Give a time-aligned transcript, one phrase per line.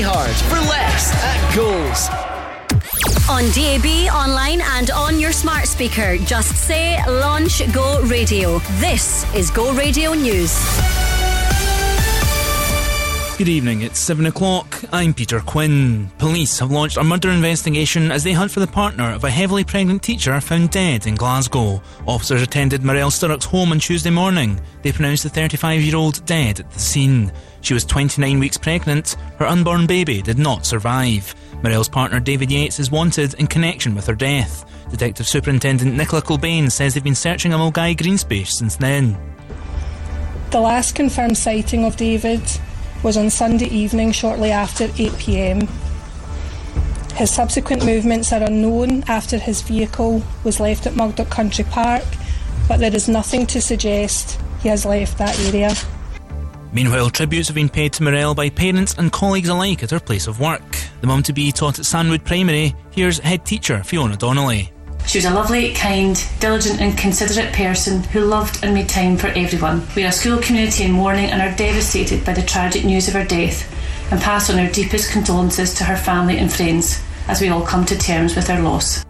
[0.00, 2.08] Play hard for less at goals.
[3.28, 8.60] On DAB, online, and on your smart speaker, just say Launch Go Radio.
[8.78, 10.58] This is Go Radio News.
[13.36, 14.82] Good evening, it's 7 o'clock.
[14.90, 16.10] I'm Peter Quinn.
[16.16, 19.64] Police have launched a murder investigation as they hunt for the partner of a heavily
[19.64, 21.82] pregnant teacher found dead in Glasgow.
[22.06, 24.60] Officers attended Marelle Sturrock's home on Tuesday morning.
[24.80, 27.32] They pronounced the 35 year old dead at the scene.
[27.60, 29.16] She was 29 weeks pregnant.
[29.38, 31.34] Her unborn baby did not survive.
[31.62, 34.64] Marelle's partner David Yates is wanted in connection with her death.
[34.90, 39.16] Detective Superintendent Nicola Kilbane says they've been searching a Milngavie green space since then.
[40.50, 42.42] The last confirmed sighting of David
[43.02, 45.68] was on Sunday evening shortly after 8pm.
[47.14, 52.04] His subsequent movements are unknown after his vehicle was left at Mugdock Country Park,
[52.66, 55.74] but there is nothing to suggest he has left that area.
[56.72, 60.26] Meanwhile, tributes have been paid to Marelle by parents and colleagues alike at her place
[60.26, 60.62] of work.
[61.00, 62.74] The mum to be taught at Sandwood Primary.
[62.92, 64.72] Here's head teacher Fiona Donnelly.
[65.06, 69.26] She was a lovely, kind, diligent, and considerate person who loved and made time for
[69.28, 69.84] everyone.
[69.96, 73.14] We are a school community in mourning and are devastated by the tragic news of
[73.14, 73.66] her death
[74.12, 77.84] and pass on our deepest condolences to her family and friends as we all come
[77.86, 79.04] to terms with her loss.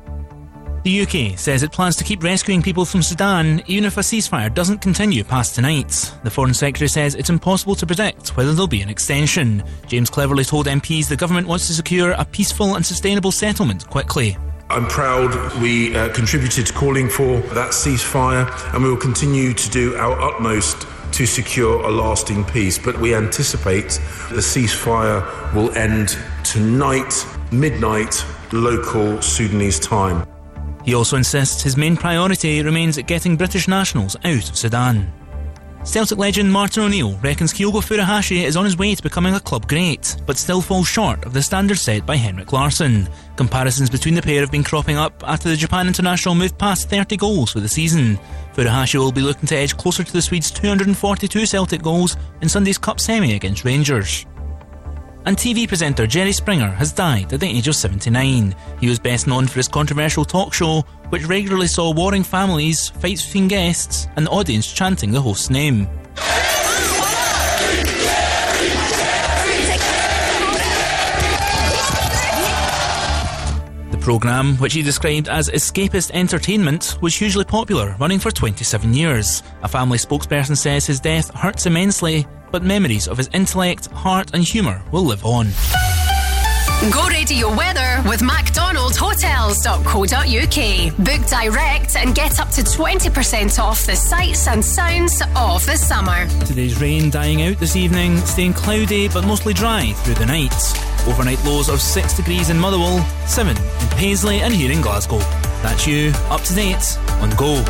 [0.83, 4.53] The UK says it plans to keep rescuing people from Sudan even if a ceasefire
[4.53, 6.11] doesn't continue past tonight.
[6.25, 9.63] The Foreign Secretary says it's impossible to predict whether there'll be an extension.
[9.89, 14.39] James Cleverly told MPs the government wants to secure a peaceful and sustainable settlement quickly.
[14.71, 19.71] I'm proud we uh, contributed to calling for that ceasefire, and we will continue to
[19.71, 22.79] do our utmost to secure a lasting peace.
[22.79, 30.30] But we anticipate the ceasefire will end tonight, midnight, local Sudanese time.
[30.85, 35.13] He also insists his main priority remains at getting British nationals out of Sudan.
[35.83, 39.67] Celtic legend Martin O'Neill reckons Kyogo Furuhashi is on his way to becoming a club
[39.67, 43.09] great, but still falls short of the standard set by Henrik Larsson.
[43.37, 47.17] Comparisons between the pair have been cropping up after the Japan international moved past 30
[47.17, 48.19] goals for the season.
[48.55, 52.77] Furuhashi will be looking to edge closer to the Swedes' 242 Celtic goals in Sunday's
[52.77, 54.27] Cup semi against Rangers.
[55.27, 58.55] And TV presenter Jerry Springer has died at the age of 79.
[58.81, 63.25] He was best known for his controversial talk show, which regularly saw warring families, fights
[63.25, 65.87] between guests, and the audience chanting the host's name.
[73.91, 79.43] The programme, which he described as escapist entertainment, was hugely popular, running for 27 years.
[79.63, 84.45] A family spokesperson says his death hurts immensely but memories of his intellect, heart, and
[84.45, 85.49] humour will live on.
[86.91, 90.97] Go Radio Weather with MacDonaldHotels.co.uk.
[90.97, 96.27] Book direct and get up to 20% off the sights and sounds of the summer.
[96.47, 100.55] Today's rain dying out this evening, staying cloudy but mostly dry through the night.
[101.07, 105.21] Overnight lows of 6 degrees in Motherwell, 7 in Paisley, and here in Glasgow.
[105.63, 107.63] That's you, up to date on Go.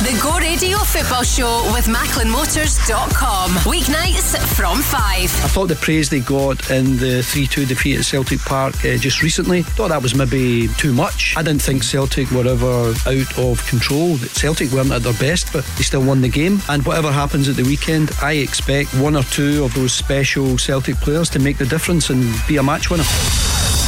[0.00, 3.50] The Go Radio Football Show with MacklinMotors.com.
[3.70, 4.96] Weeknights from 5.
[4.98, 8.96] I thought the praise they got in the 3 2 defeat at Celtic Park uh,
[8.96, 11.34] just recently, thought that was maybe too much.
[11.36, 14.16] I didn't think Celtic were ever out of control.
[14.16, 16.60] Celtic weren't at their best, but they still won the game.
[16.70, 20.96] And whatever happens at the weekend, I expect one or two of those special Celtic
[20.96, 23.04] players to make the difference and be a match winner.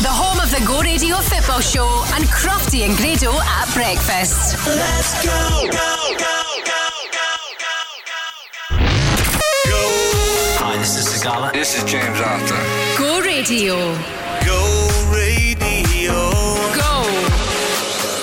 [0.01, 4.57] The home of the Go Radio Football Show and Crofty and Grado at breakfast.
[4.67, 6.83] Let's go, go, go, go,
[7.13, 7.31] go,
[10.59, 11.53] Hi, this is Sigala.
[11.53, 12.57] This is James Arthur.
[12.99, 13.77] Go Radio.
[14.47, 14.61] Go
[15.13, 16.17] radio.
[16.75, 16.95] Go.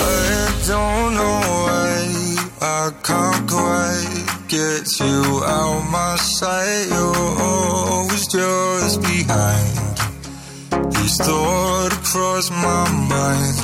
[0.01, 2.01] I don't know why
[2.59, 6.87] I can't quite get you out my sight.
[6.89, 9.88] You're always just behind.
[10.87, 13.59] These thoughts cross my mind.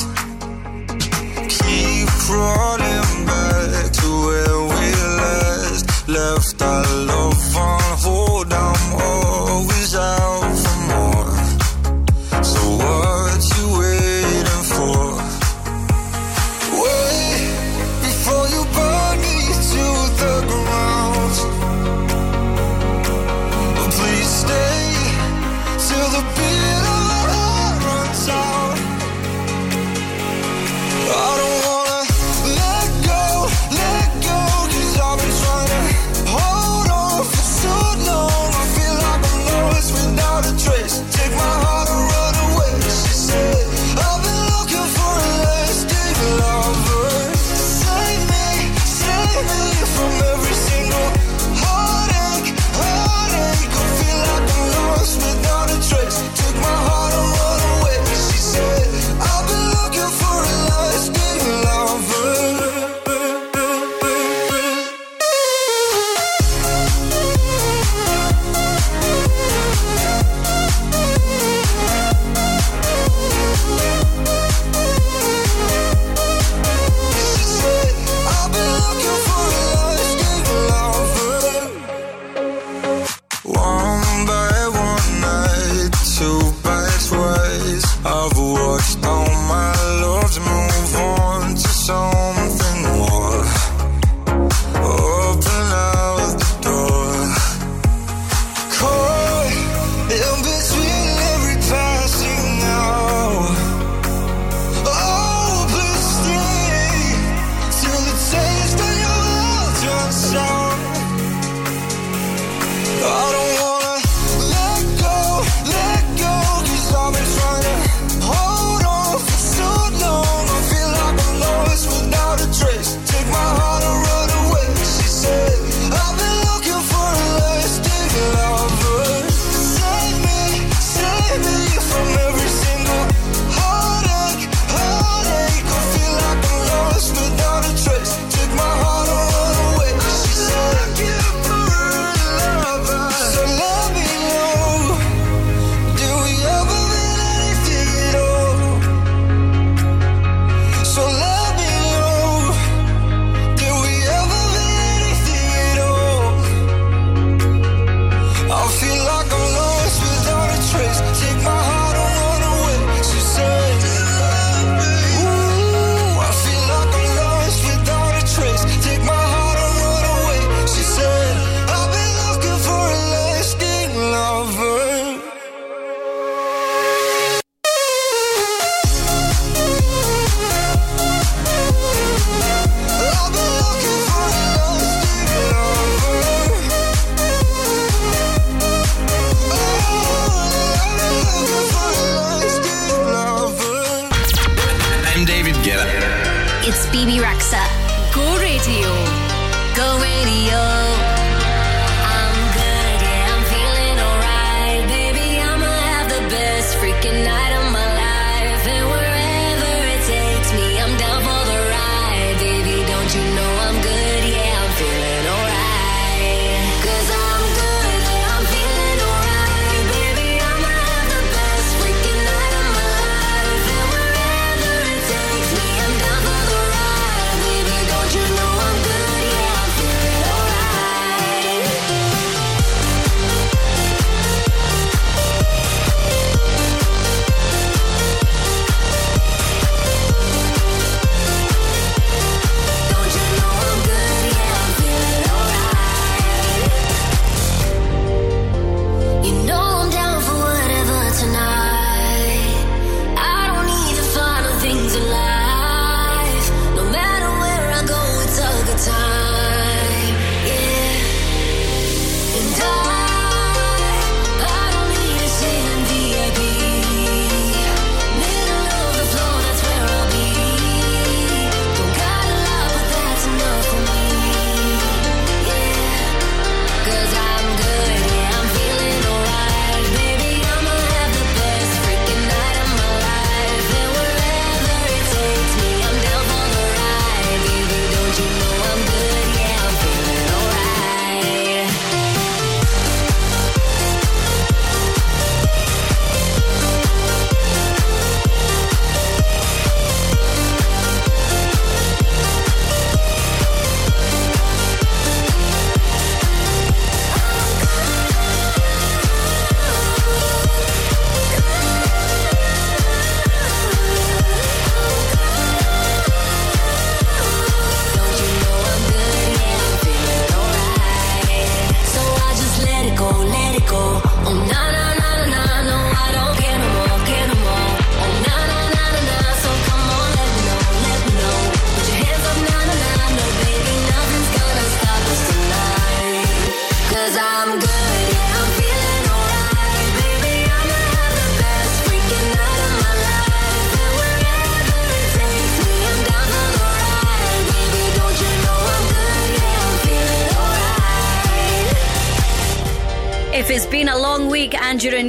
[1.50, 4.86] Keep crawling back to where we
[5.22, 8.54] last left our love on hold.
[8.54, 10.25] I'm always out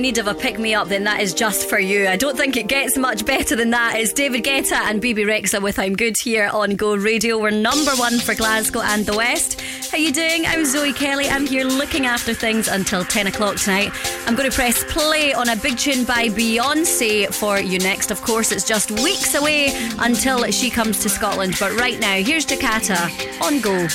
[0.06, 2.06] need of a pick me up, then that is just for you.
[2.06, 3.96] I don't think it gets much better than that.
[3.96, 7.38] It's David Guetta and Bebe Rexha with I'm Good here on Go Radio.
[7.38, 9.60] We're number one for Glasgow and the West.
[9.90, 10.46] How you doing?
[10.46, 11.28] I'm Zoe Kelly.
[11.28, 13.90] I'm here looking after things until 10 o'clock tonight.
[14.28, 18.12] I'm going to press play on a big tune by Beyonce for you next.
[18.12, 21.56] Of course, it's just weeks away until she comes to Scotland.
[21.58, 23.10] But right now, here's Jakarta
[23.42, 23.88] on Go.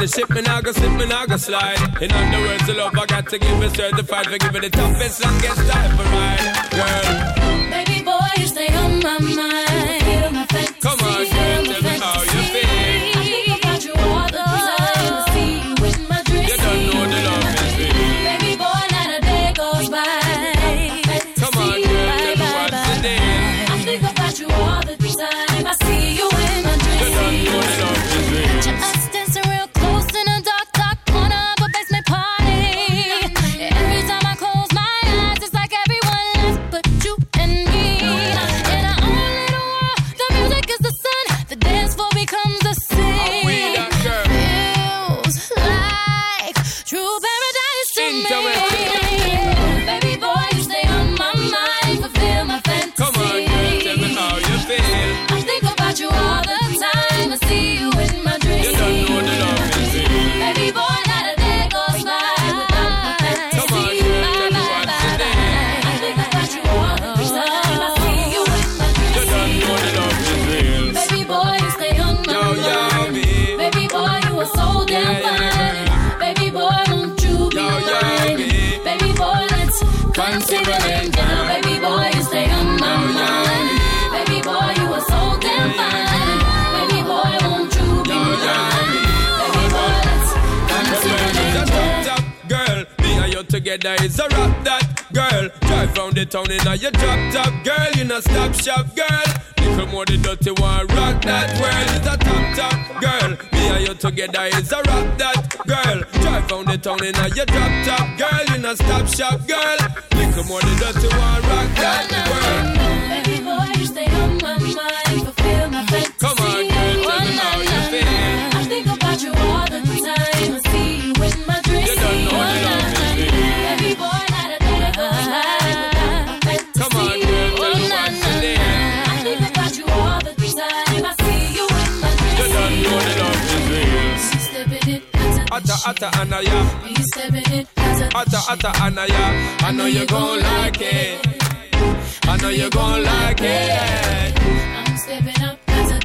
[0.00, 1.78] the ship, me nah go slip, me nah go slide.
[2.02, 5.22] In other words, the love I got to give is certified for giving the toughest,
[5.22, 6.39] longest time for mine.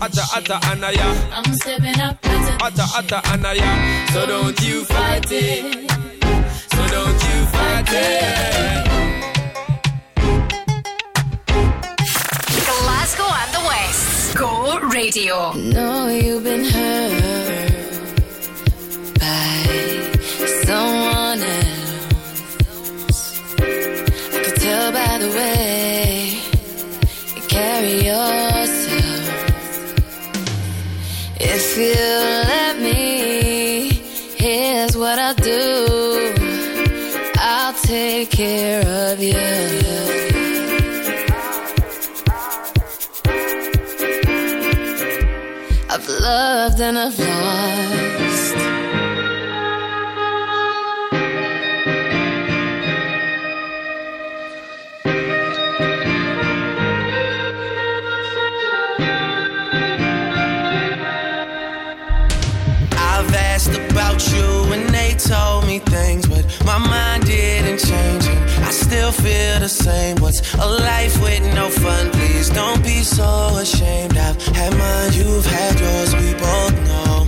[0.05, 1.07] atta atta anaya.
[1.33, 2.17] I'm stepping up,
[2.61, 3.71] atta atta anaya.
[4.13, 5.91] So don't you fight it.
[6.73, 8.85] So don't you fight it.
[12.67, 14.35] Glasgow and the West.
[14.37, 15.53] Go Radio.
[15.53, 17.73] No, you've been hurt
[19.19, 19.57] by
[20.67, 21.99] someone else.
[23.57, 26.37] I could tell by the way
[27.35, 28.54] you carry on.
[31.75, 31.93] feel,
[32.53, 33.89] let me.
[34.37, 36.33] Here's what I'll do
[37.35, 39.35] I'll take care of you.
[45.93, 48.04] I've loved and I've lost.
[69.65, 70.15] the same.
[70.17, 72.11] What's a life with no fun?
[72.11, 74.15] Please don't be so ashamed.
[74.15, 76.13] I've had mine, you've had yours.
[76.13, 77.27] We both know.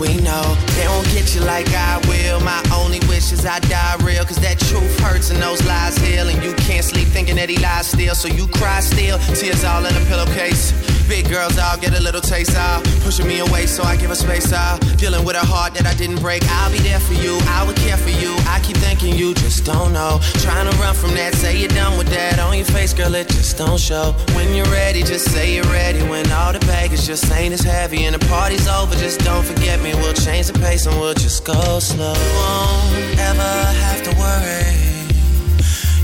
[0.00, 0.44] We know
[0.76, 2.40] they won't get you like I will.
[2.40, 4.24] My only wish is I die real.
[4.24, 6.28] Cause that truth hurts and those lies heal.
[6.28, 8.14] And you can't sleep thinking that he lies still.
[8.14, 10.72] So you cry still, tears all in a pillowcase.
[11.08, 12.84] Big girls, I'll get a little taste out.
[13.02, 14.78] Pushing me away, so I give her space out.
[14.98, 16.42] Dealing with a heart that I didn't break.
[16.44, 18.36] I'll be there for you, I would care for you.
[18.46, 20.20] I keep thinking you just don't know.
[20.44, 22.38] Trying to run from that, say you're done with that.
[22.38, 24.12] On your face, girl, it just don't show.
[24.36, 26.02] When you're ready, just say you're ready.
[26.02, 29.80] When all the baggage just ain't as heavy and the party's over, just don't forget
[29.80, 29.94] me.
[29.94, 32.12] We'll change the pace and we'll just go slow.
[32.12, 33.52] You won't ever
[33.84, 34.76] have to worry.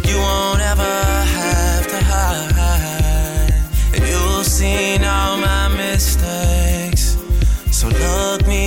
[0.09, 1.64] You won't ever have
[4.65, 7.05] seen all my mistakes.
[7.71, 8.64] So look me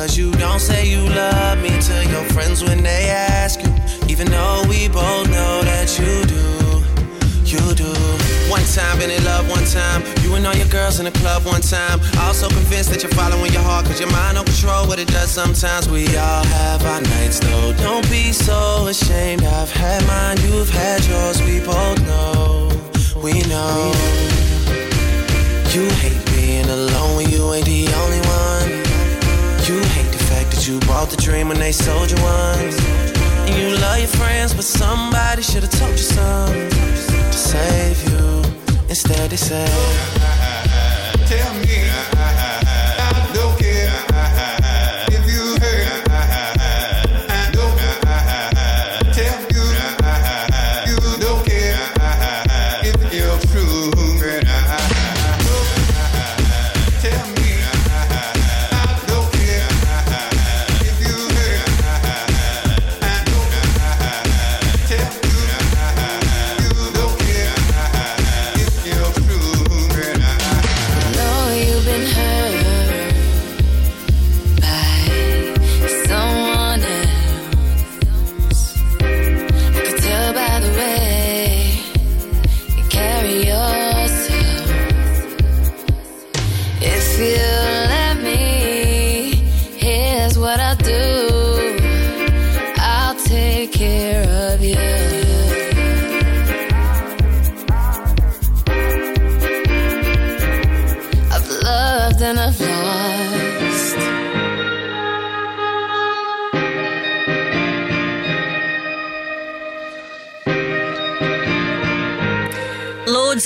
[0.00, 3.68] Cause you don't say you love me to your friends when they ask you.
[4.08, 6.80] Even though we both know that you do,
[7.44, 7.92] you do.
[8.48, 10.00] One time, been in love one time.
[10.24, 12.00] You and all your girls in the club one time.
[12.16, 15.30] Also convinced that you're following your heart, cause your mind don't control what it does
[15.30, 15.86] sometimes.
[15.86, 17.74] We all have our nights though.
[17.74, 19.44] Don't be so ashamed.
[19.44, 21.42] I've had mine, you've had yours.
[21.42, 22.72] We both know,
[23.20, 23.92] we know.
[25.76, 28.49] You hate being alone when you ain't the only one.
[30.60, 32.58] That you bought the dream when they sold you one.
[33.48, 38.42] And you love your friends, but somebody should have told you something to save you.
[38.86, 39.64] Instead, they say,
[41.24, 41.79] Tell me,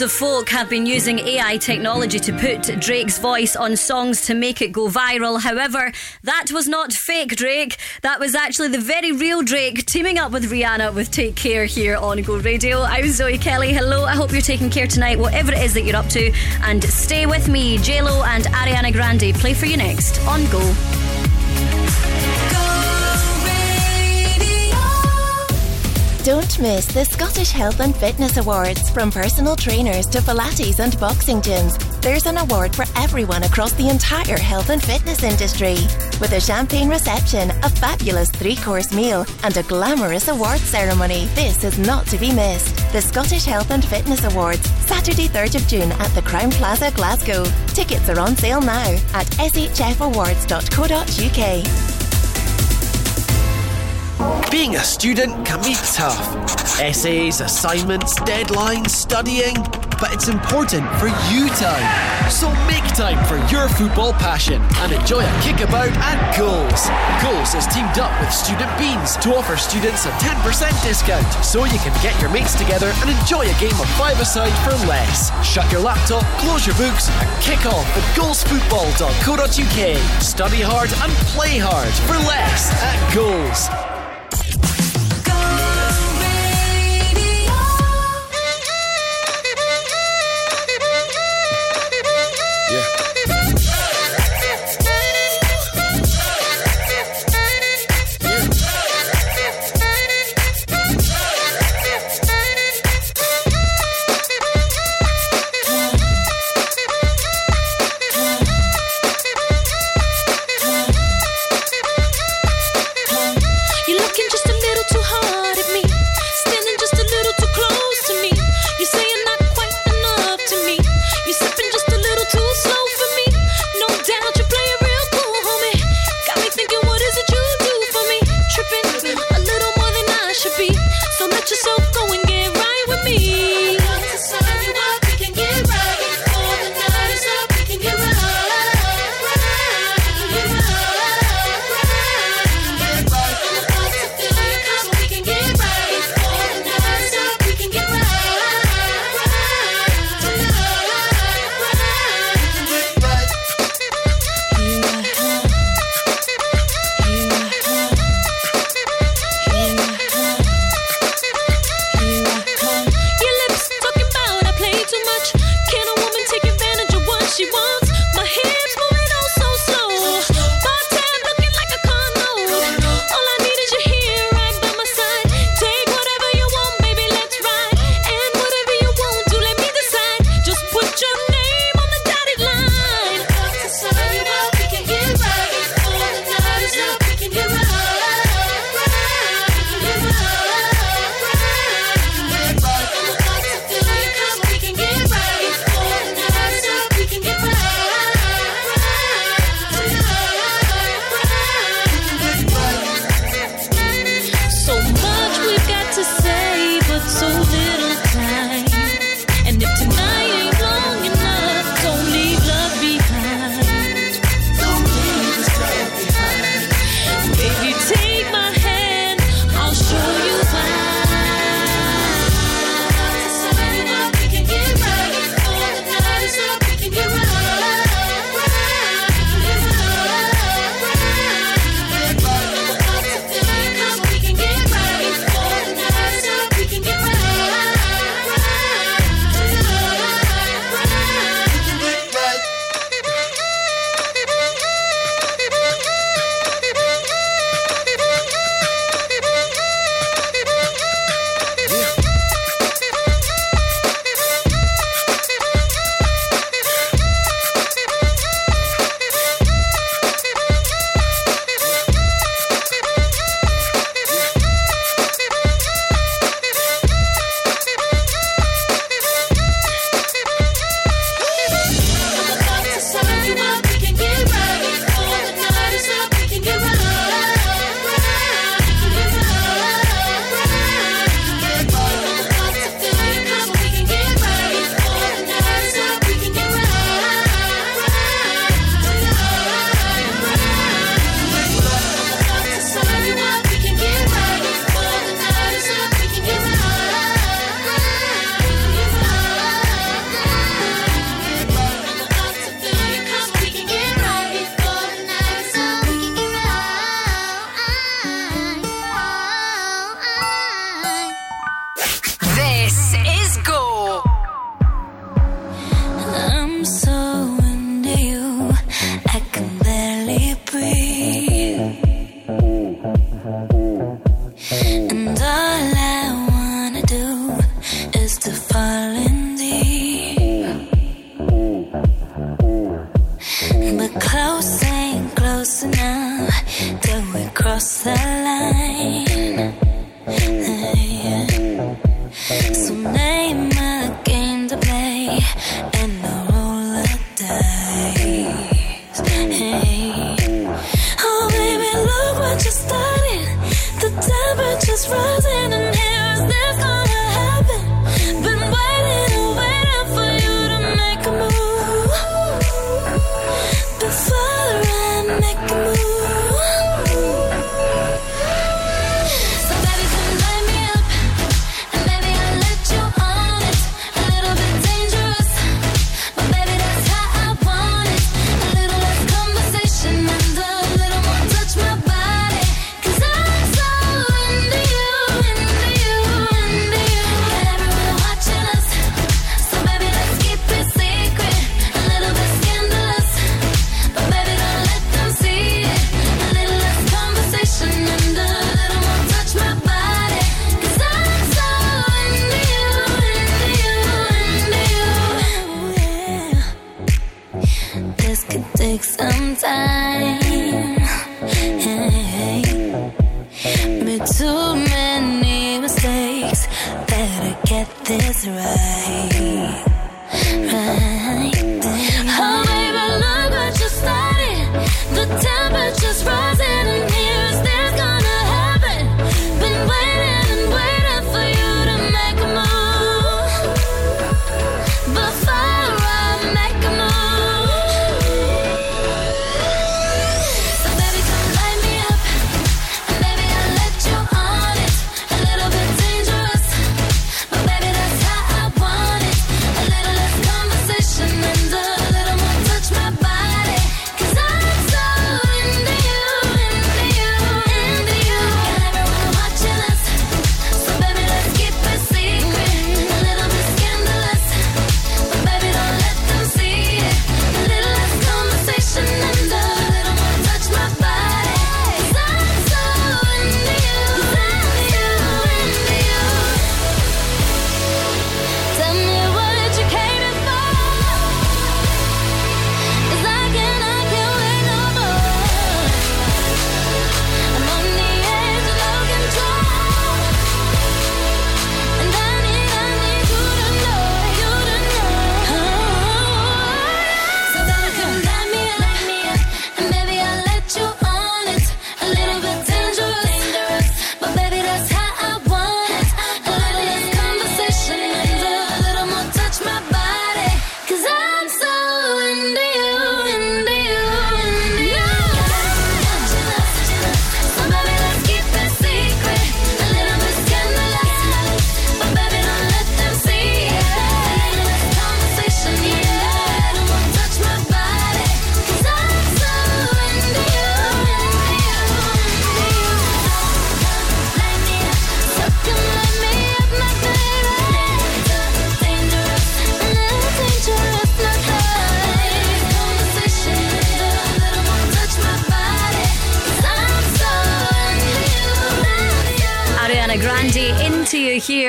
[0.00, 4.60] Of folk have been using AI technology to put Drake's voice on songs to make
[4.60, 5.40] it go viral.
[5.40, 5.92] However,
[6.24, 7.76] that was not fake Drake.
[8.02, 11.96] That was actually the very real Drake teaming up with Rihanna with Take Care here
[11.96, 12.82] on Go Radio.
[12.82, 13.72] I'm Zoe Kelly.
[13.72, 16.32] Hello, I hope you're taking care tonight, whatever it is that you're up to.
[16.62, 17.78] And stay with me.
[17.78, 21.03] JLo and Ariana Grande play for you next on Go.
[26.24, 28.88] Don't miss the Scottish Health and Fitness Awards.
[28.88, 33.90] From personal trainers to Pilates and boxing gyms, there's an award for everyone across the
[33.90, 35.74] entire health and fitness industry.
[36.22, 41.62] With a champagne reception, a fabulous three course meal, and a glamorous award ceremony, this
[41.62, 42.74] is not to be missed.
[42.92, 47.44] The Scottish Health and Fitness Awards, Saturday, 3rd of June at the Crowne Plaza, Glasgow.
[47.74, 52.03] Tickets are on sale now at shfawards.co.uk.
[54.50, 56.80] Being a student can be tough.
[56.80, 59.56] Essays, assignments, deadlines, studying.
[60.00, 62.30] But it's important for you time.
[62.30, 66.88] So make time for your football passion and enjoy a kickabout at Goals.
[67.22, 71.78] Goals has teamed up with Student Beans to offer students a 10% discount so you
[71.78, 75.30] can get your mates together and enjoy a game of five-a-side for less.
[75.46, 80.22] Shut your laptop, close your books and kick off at goalsfootball.co.uk.
[80.22, 83.68] Study hard and play hard for less at Goals.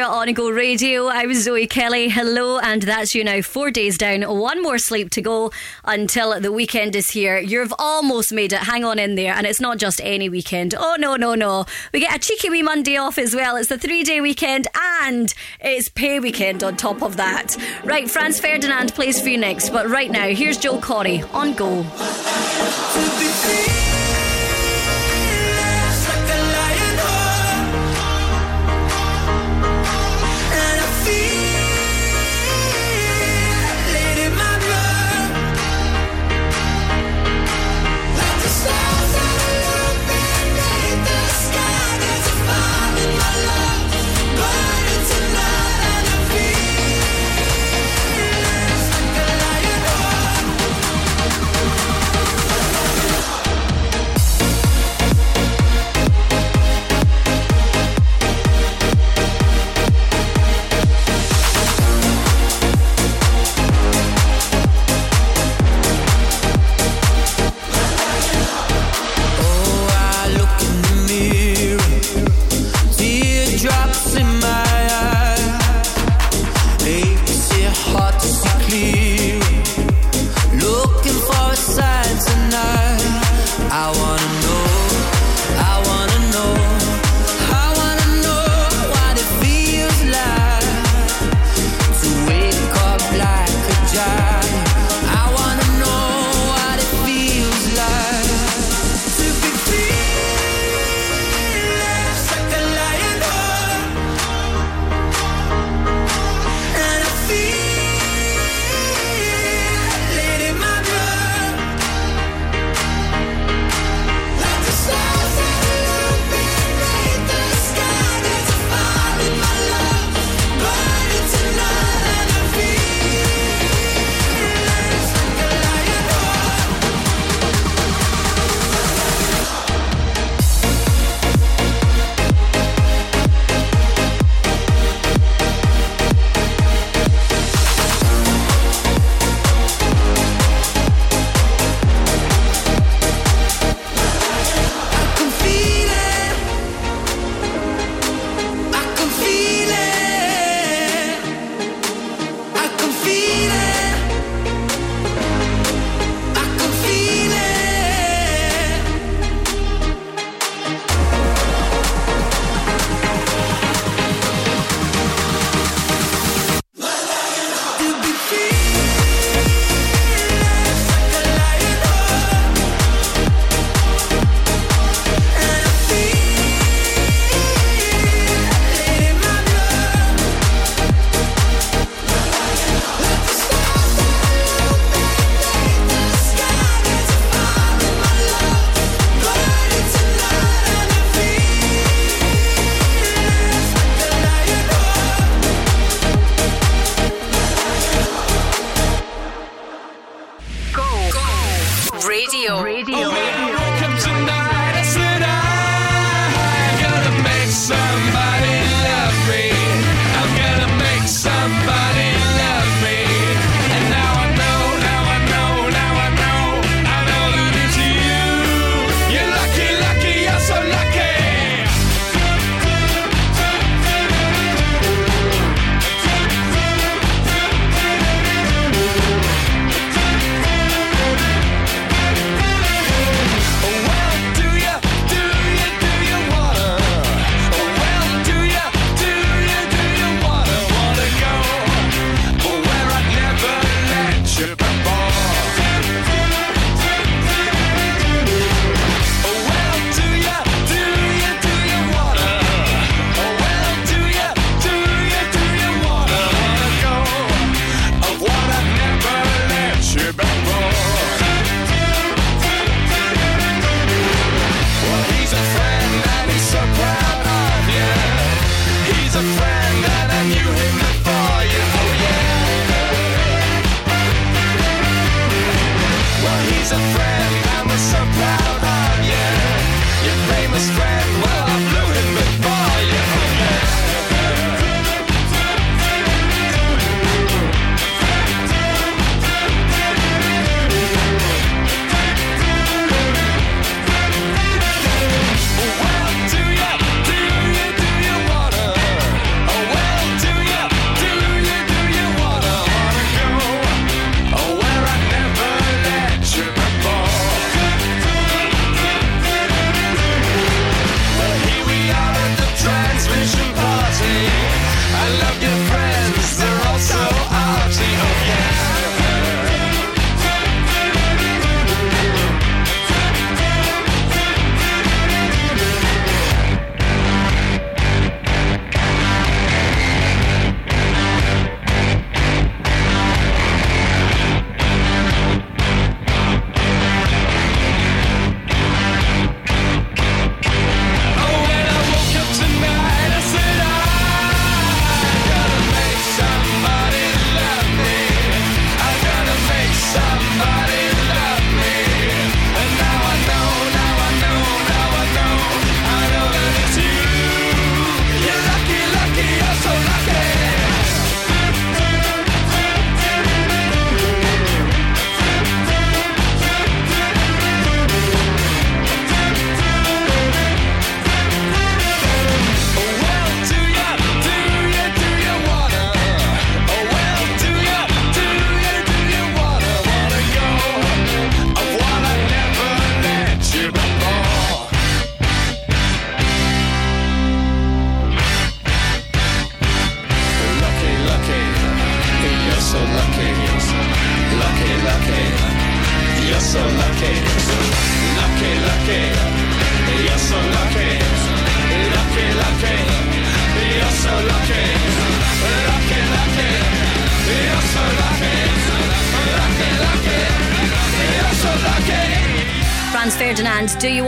[0.06, 1.08] on Go Radio.
[1.08, 2.10] I'm Zoe Kelly.
[2.10, 3.42] Hello, and that's you now.
[3.42, 5.52] Four days down, one more sleep to go
[5.84, 7.40] until the weekend is here.
[7.40, 8.60] You've almost made it.
[8.60, 10.76] Hang on in there, and it's not just any weekend.
[10.78, 11.66] Oh no, no, no.
[11.94, 13.56] We get a cheeky wee Monday off as well.
[13.56, 14.68] It's the three-day weekend,
[15.02, 17.58] and it's pay weekend on top of that.
[17.84, 21.84] Right, Franz Ferdinand plays for next, but right now here's Joel Corry on Go.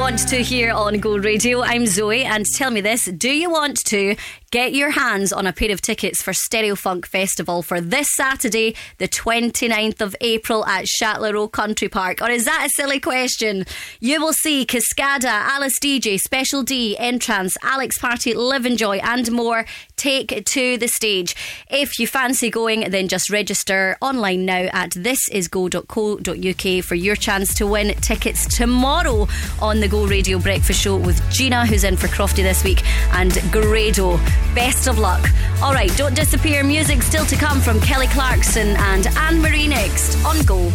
[0.08, 1.62] Want to hear on Go Radio?
[1.62, 4.16] I'm Zoe, and tell me this do you want to
[4.52, 8.76] get your hands on a pair of tickets for Stereo Funk Festival for this Saturday,
[8.98, 12.22] the 29th of April at Chatelherault Country Park?
[12.22, 13.66] Or is that a silly question?
[14.00, 19.66] You will see Cascada, Alice Deejay, Special D, N-Trance, Alex Party, Livin' Joy, and more
[19.98, 21.36] take to the stage.
[21.70, 27.68] If you fancy going, then just register online now at thisisgo.co.uk for your chance to
[27.68, 29.28] win tickets tomorrow
[29.62, 32.84] on the Go Radio Breakfast Show with Gina, who's in for Crofty this week,
[33.14, 34.20] and Grado.
[34.54, 35.30] Best of luck.
[35.62, 36.64] All right, don't disappear.
[36.64, 40.70] Music still to come from Kelly Clarkson and Anne Marie next on Go.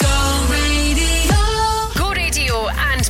[0.00, 0.17] Go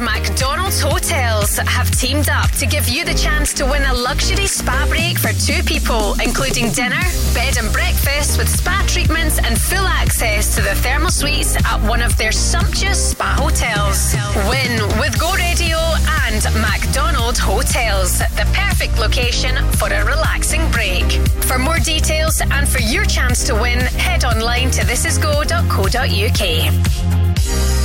[0.01, 4.87] McDonald's Hotels have teamed up to give you the chance to win a luxury spa
[4.89, 7.01] break for two people, including dinner,
[7.35, 12.03] bed and breakfast with spa treatments and full access to the thermal suites at one
[12.03, 14.15] of their sumptuous spa hotels.
[14.49, 15.79] Win with Go Radio
[16.27, 21.05] and McDonald's Hotels, the perfect location for a relaxing break.
[21.45, 27.78] For more details and for your chance to win, head online to thisisgo.co.uk.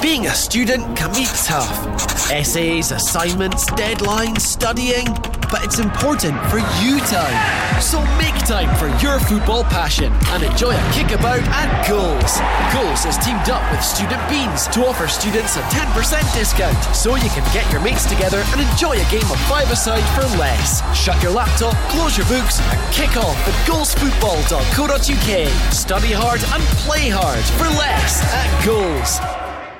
[0.00, 2.30] Being a student can be tough.
[2.30, 5.06] Essays, assignments, deadlines, studying.
[5.50, 7.38] But it's important for you time.
[7.80, 12.40] So make time for your football passion and enjoy a kickabout at Goals.
[12.74, 17.30] Goals has teamed up with Student Beans to offer students a 10% discount so you
[17.30, 20.82] can get your mates together and enjoy a game of five-a-side for less.
[20.96, 25.48] Shut your laptop, close your books and kick off at goalsfootball.co.uk.
[25.72, 29.43] Study hard and play hard for less at Goals.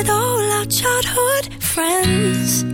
[0.00, 2.64] with all our childhood friends.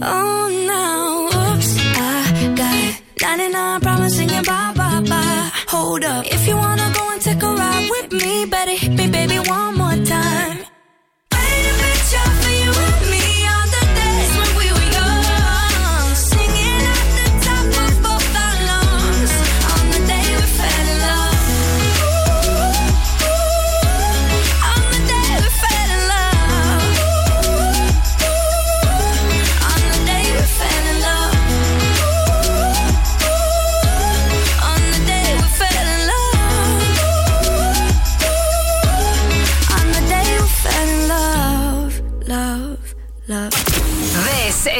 [0.00, 5.50] Oh, now, oops, I got 99 problems singing bye bye bye.
[5.74, 9.06] Hold up, if you wanna go and take a ride with me, better hit me,
[9.10, 9.77] baby, one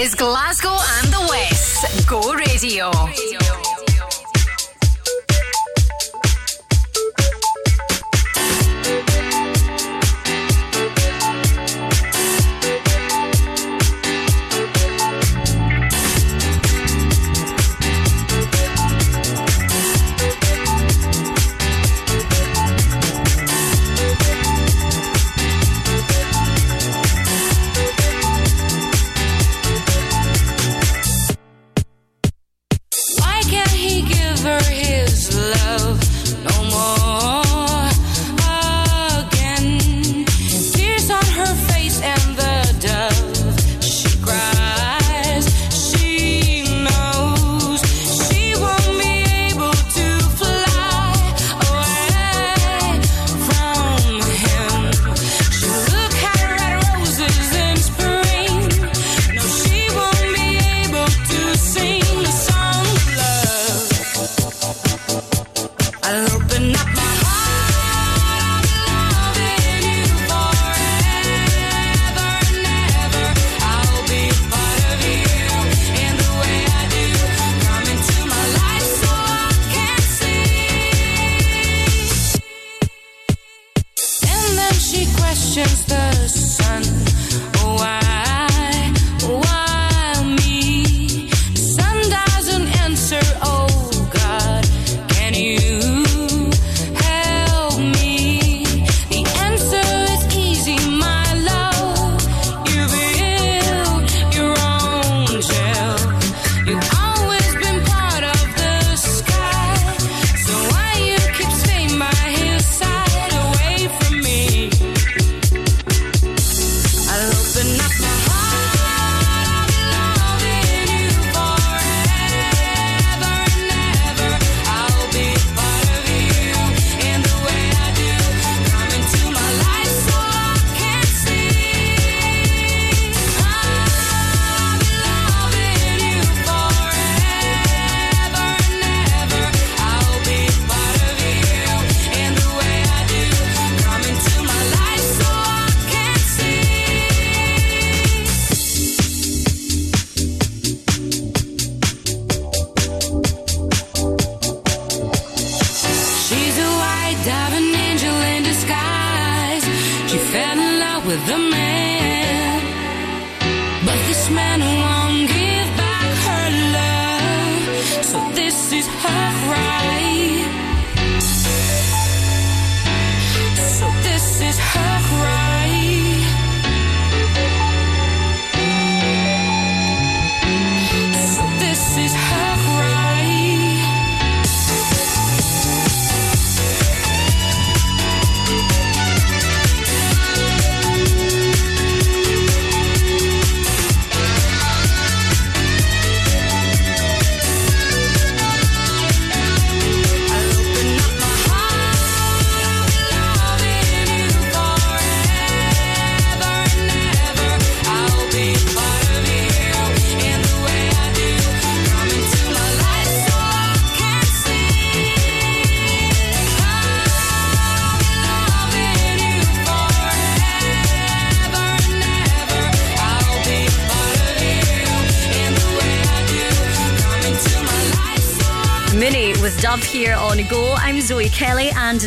[0.08, 2.06] is Glasgow and the West.
[2.06, 3.47] Go Radio.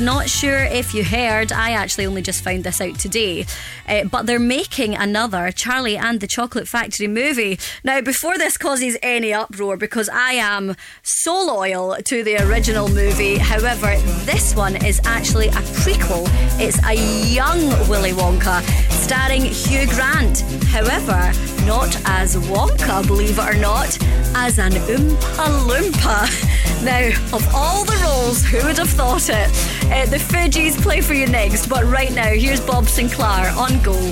[0.01, 3.45] Not sure if you heard, I actually only just found this out today,
[3.87, 7.59] uh, but they're making another Charlie and the Chocolate Factory movie.
[7.83, 13.39] Now, before this causes any uproar, because I am so loyal to the original movie,
[13.39, 16.27] however, this one is actually a prequel.
[16.59, 16.93] It's a
[17.33, 18.61] young Willy Wonka
[18.91, 20.41] starring Hugh Grant.
[20.65, 21.33] However,
[21.65, 23.97] not as Wonka, believe it or not,
[24.35, 26.57] as an Oompa Loompa.
[26.81, 29.49] Now, of all the roles, who would have thought it?
[29.91, 34.11] Uh, the Fugees play for you next, but right now, here's Bob Sinclar on goal.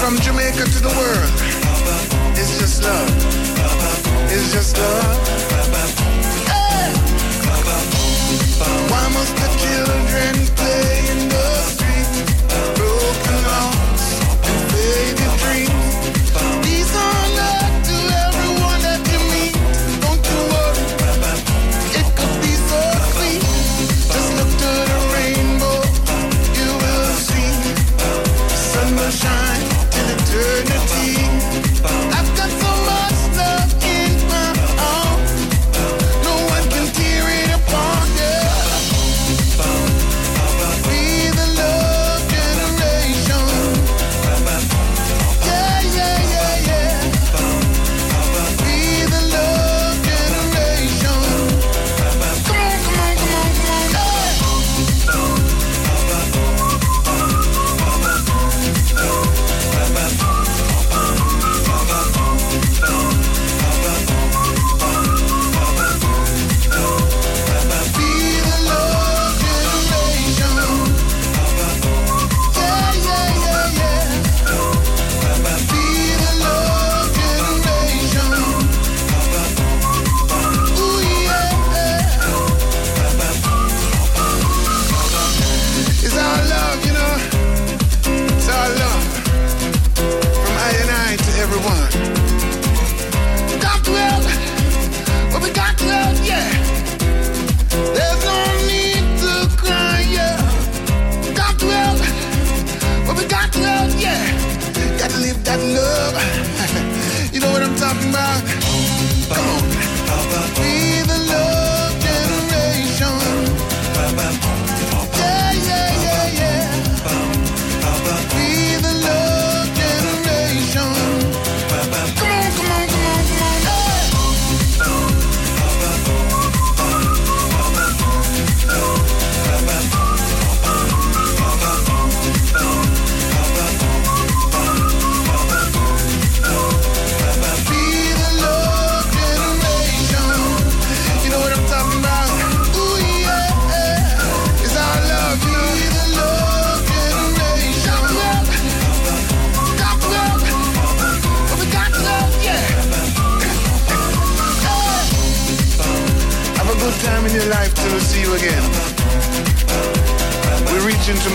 [0.00, 1.55] From Jamaica to the world.
[2.38, 3.10] It's just love.
[4.30, 5.36] It's just love.
[8.90, 9.95] Why must I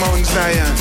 [0.02, 0.81] Mount Zion,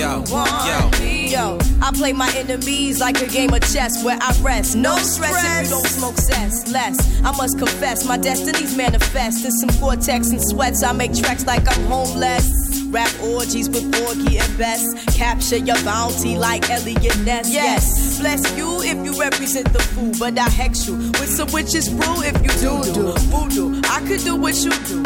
[0.00, 0.90] Yo, yo,
[1.28, 1.58] yo.
[1.82, 4.74] I play my enemies like a game of chess where I rest.
[4.74, 6.72] No stress if you don't smoke cess.
[6.72, 9.44] Less, I must confess, my destinies manifest.
[9.44, 12.48] In some cortex and sweats, I make tracks like I'm homeless.
[12.90, 14.82] Rap orgies with Porgy and Bess.
[15.16, 17.52] Capture your bounty like Eliot Ness.
[17.52, 21.90] Yes, bless you if you represent the fool, but I hex you with some witches
[21.90, 23.80] brew if you do do voodoo.
[23.84, 25.04] I could do what you do,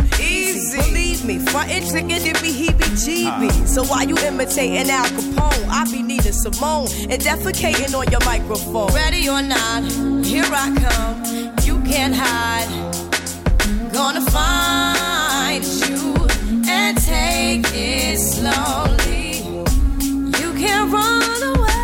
[1.25, 3.66] me, frontin' triggered it be heebie-jeebie.
[3.66, 5.68] So why you imitating Al Capone?
[5.68, 8.93] I be Nina Simone and defecating on your microphone.
[8.95, 9.85] Ready or not,
[10.25, 11.55] here I come.
[11.64, 12.68] You can't hide.
[13.93, 16.14] Gonna find you
[16.68, 19.39] and take it slowly.
[20.41, 21.84] You can't run away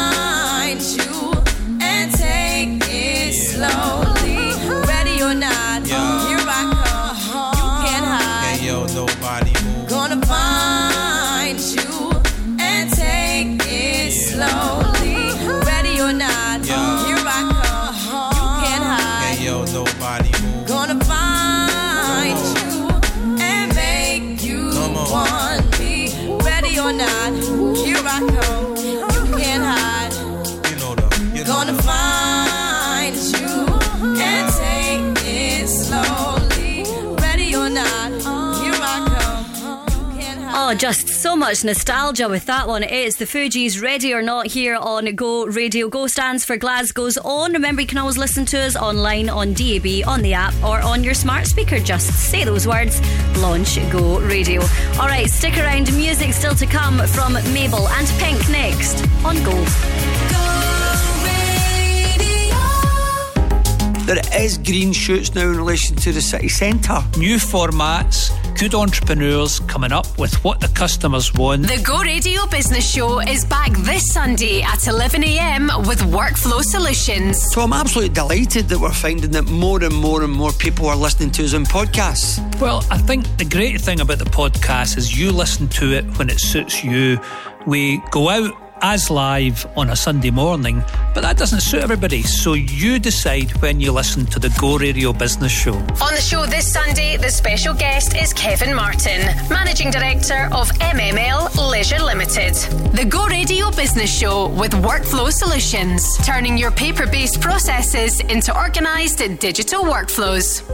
[3.63, 4.10] it
[40.71, 42.81] Oh, just so much nostalgia with that one.
[42.81, 45.89] It's the Fugees Ready or Not here on Go Radio.
[45.89, 47.51] Go stands for Glasgow's Own.
[47.51, 51.03] Remember, you can always listen to us online on DAB, on the app, or on
[51.03, 51.77] your smart speaker.
[51.77, 53.01] Just say those words
[53.39, 54.61] launch Go Radio.
[54.97, 55.93] All right, stick around.
[55.93, 59.65] Music still to come from Mabel and Pink next on Go.
[64.05, 66.99] There is green shoots now in relation to the city centre.
[67.17, 71.63] New formats, good entrepreneurs coming up with what the customers want.
[71.63, 77.41] The Go Radio Business Show is back this Sunday at 11am with Workflow Solutions.
[77.53, 80.95] So I'm absolutely delighted that we're finding that more and more and more people are
[80.95, 82.37] listening to us on podcasts.
[82.61, 86.29] Well, I think the great thing about the podcast is you listen to it when
[86.29, 87.19] it suits you.
[87.65, 92.21] We go out as live on a Sunday morning, but that doesn't suit everybody.
[92.23, 95.73] So you decide when you listen to the Go Radio Business Show.
[95.73, 101.69] On the show this Sunday, the special guest is Kevin Martin, Managing Director of MML
[101.69, 102.55] Leisure Limited.
[102.93, 109.19] The Go Radio Business Show with Workflow Solutions, turning your paper based processes into organised
[109.39, 110.67] digital workflows.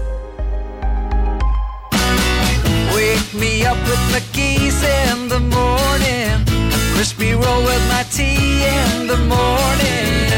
[2.95, 6.46] Wake me up with the keys in the morning.
[6.97, 10.31] A crispy roll with my tea in the morning.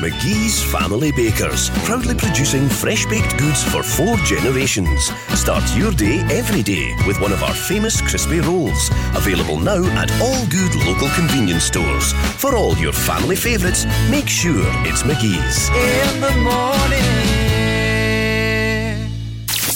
[0.00, 5.10] McGee's Family Bakers, proudly producing fresh baked goods for four generations.
[5.34, 8.88] Start your day every day with one of our famous crispy rolls.
[9.16, 12.12] Available now at all good local convenience stores.
[12.38, 15.70] For all your family favourites, make sure it's McGee's.
[15.70, 17.08] In the morning.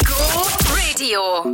[0.07, 1.54] Go Radio.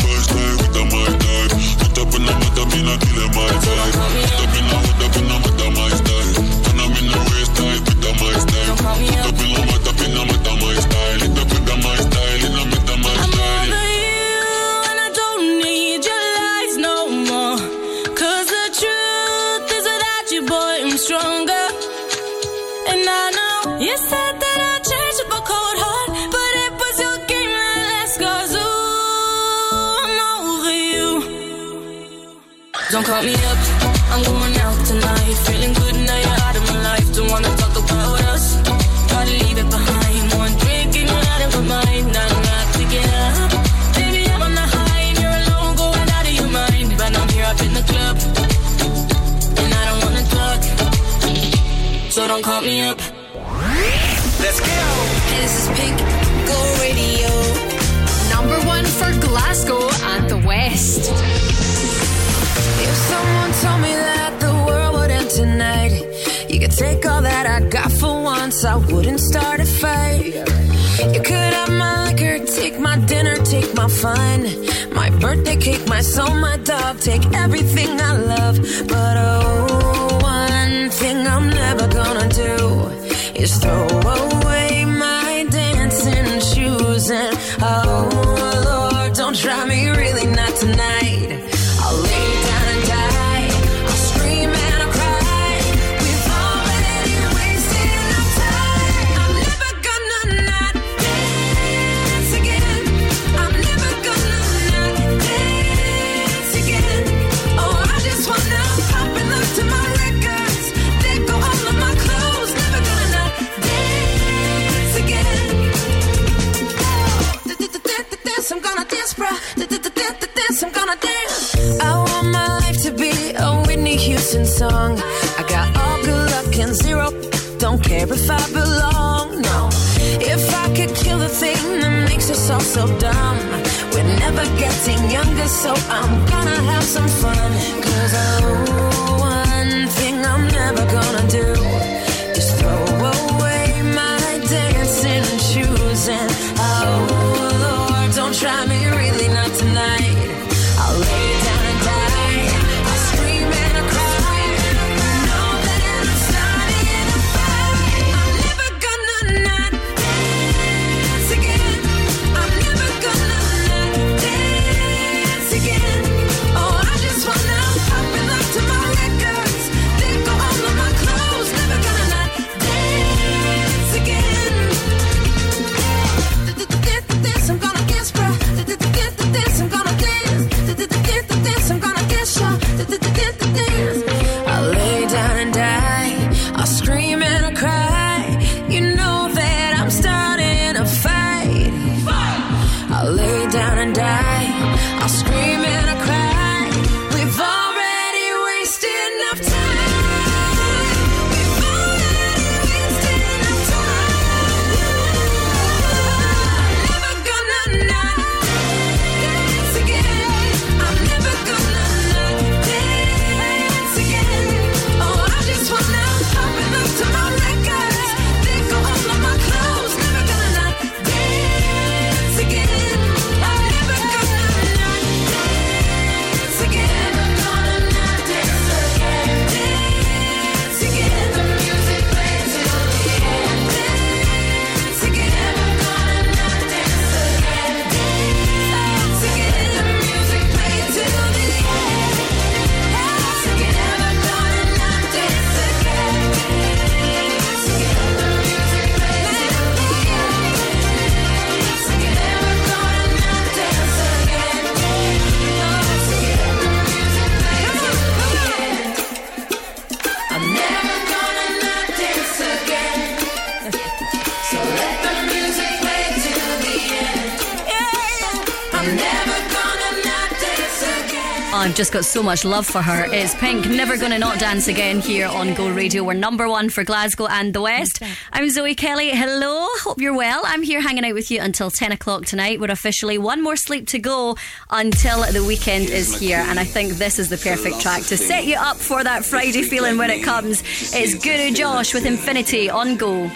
[271.81, 273.05] just got so much love for her.
[273.11, 276.03] It's Pink, Never Gonna Not Dance Again here on Go Radio.
[276.03, 278.03] We're number one for Glasgow and the West.
[278.31, 279.09] I'm Zoe Kelly.
[279.09, 280.43] Hello, hope you're well.
[280.45, 282.59] I'm here hanging out with you until 10 o'clock tonight.
[282.59, 284.37] We're officially one more sleep to go
[284.69, 286.45] until the weekend is here.
[286.47, 289.63] And I think this is the perfect track to set you up for that Friday
[289.63, 290.61] feeling when it comes.
[290.93, 293.31] It's Guru Josh with Infinity on Go.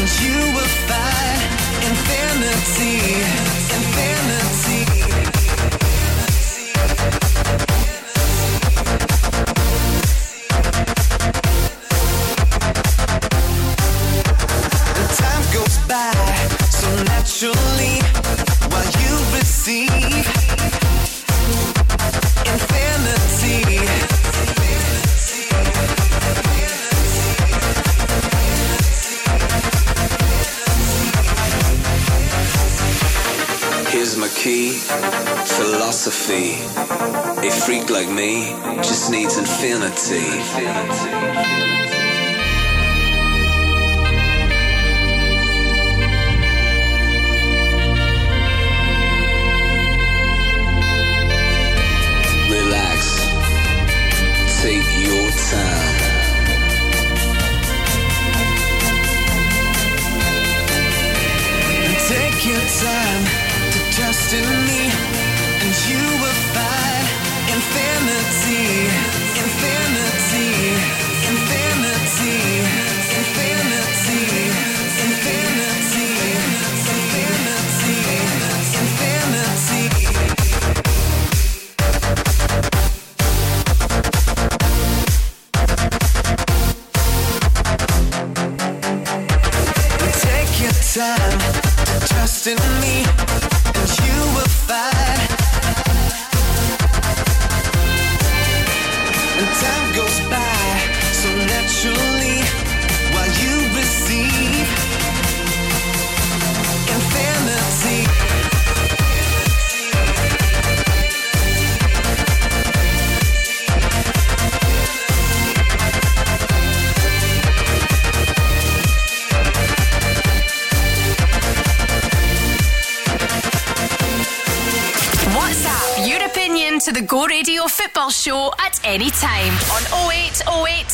[0.00, 0.59] Cause you
[39.80, 40.89] needs infinity.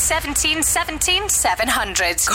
[0.07, 2.29] 17 17 700.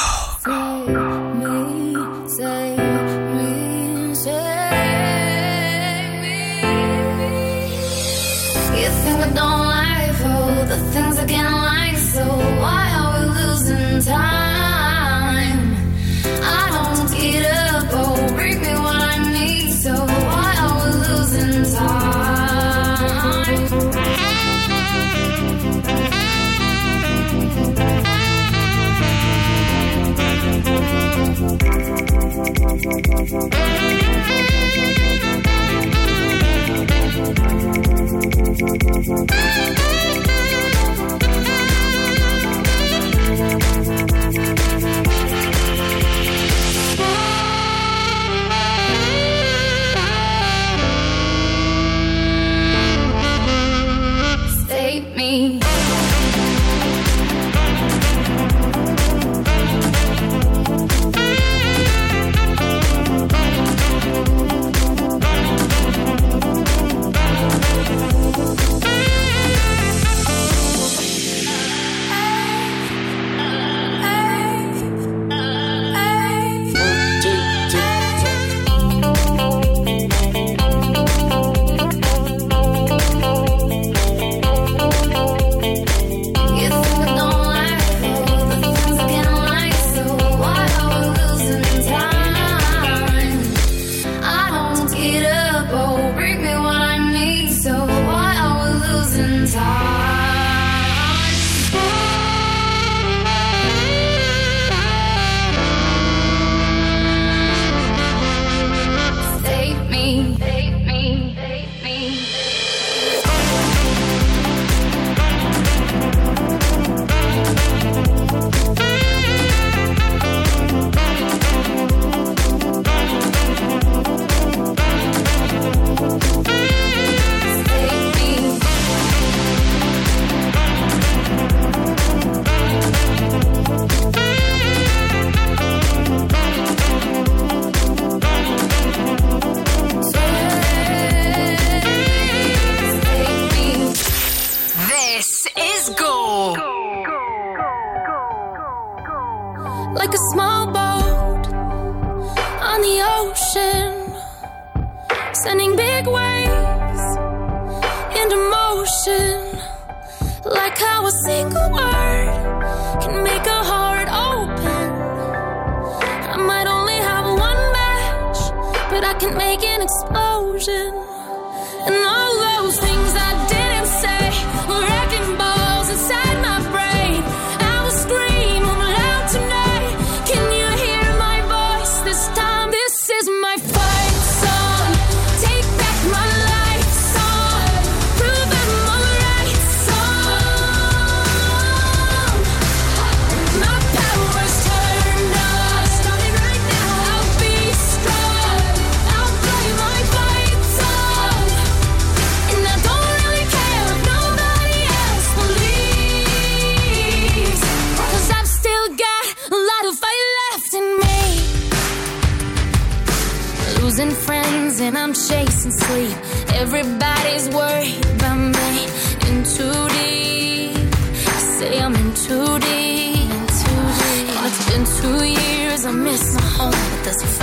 [227.20, 227.41] Home,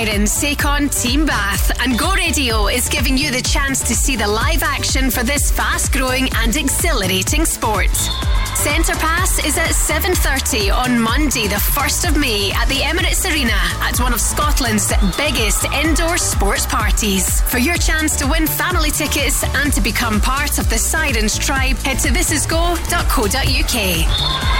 [0.00, 4.16] Sirens, take on Team Bath, and Go Radio is giving you the chance to see
[4.16, 7.94] the live action for this fast-growing and exhilarating sport.
[8.54, 13.52] Centre Pass is at 7.30 on Monday, the 1st of May at the Emirates Arena
[13.82, 17.42] at one of Scotland's biggest indoor sports parties.
[17.42, 21.76] For your chance to win family tickets and to become part of the Sirens tribe,
[21.76, 24.59] head to thisisgo.co.uk.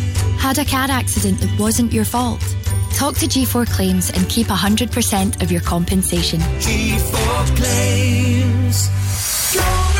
[0.41, 2.41] Had a car accident that wasn't your fault?
[2.95, 6.39] Talk to G4 Claims and keep 100% of your compensation.
[6.39, 8.89] G4 claims.
[9.53, 9.90] Go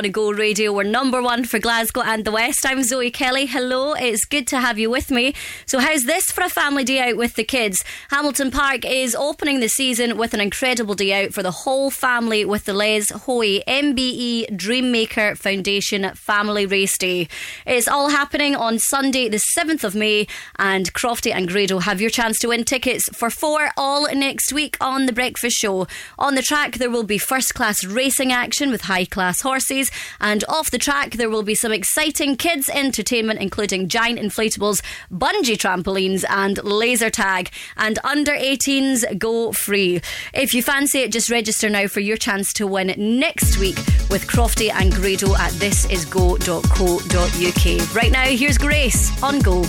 [0.00, 0.72] on a Go Radio.
[0.72, 2.64] We're number one for Glasgow and the West.
[2.64, 3.44] I'm Zoe Kelly.
[3.44, 5.34] Hello, it's good to have you with me.
[5.66, 7.84] So, how's this for a family day out with the kids?
[8.08, 12.46] Hamilton Park is opening the season with an incredible day out for the whole family
[12.46, 17.28] with the Les Hoy MBE Dreammaker Foundation Family Race Day.
[17.66, 20.26] It's all happening on Sunday, the 7th of May,
[20.58, 24.76] and Crofty and Grado have your chance to win tickets for four all next week
[24.80, 25.86] on The Breakfast Show.
[26.18, 30.42] On the track, there will be first class racing action with high class horses, and
[30.48, 34.80] off the track, there will be some exciting kids' entertainment, including giant inflatables,
[35.12, 37.50] bungee trampolines, and laser tag.
[37.76, 40.00] And under 18s go free.
[40.32, 43.76] If you fancy it, just register now for your chance to win next week
[44.08, 47.49] with Crofty and Grado at thisisgo.co.uk.
[47.50, 47.94] UK.
[47.94, 49.64] Right now, here's Grace on Go.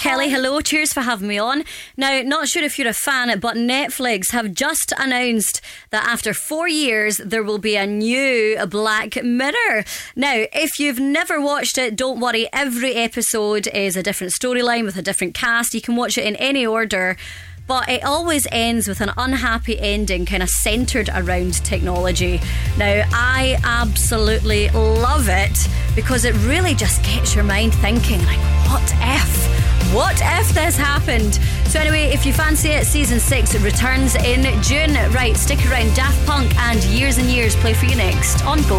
[0.00, 0.30] Kelly.
[0.30, 1.62] Hello, cheers for having me on.
[1.94, 5.60] Now, not sure if you're a fan, but Netflix have just announced
[5.90, 9.84] that after four years, there will be a new Black Mirror.
[10.16, 12.48] Now, if you've never watched it, don't worry.
[12.50, 15.74] Every episode is a different storyline with a different cast.
[15.74, 17.18] You can watch it in any order.
[17.66, 22.40] But it always ends with an unhappy ending, kind of centered around technology.
[22.78, 28.94] Now, I absolutely love it because it really just gets your mind thinking, like, what
[28.96, 29.79] if?
[29.92, 31.34] What if this happened?
[31.66, 34.94] So, anyway, if you fancy it, season six returns in June.
[35.12, 35.94] Right, stick around.
[35.96, 38.78] Daft Punk and Years and Years play for you next on Go.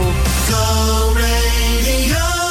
[0.49, 2.50] Go Radio.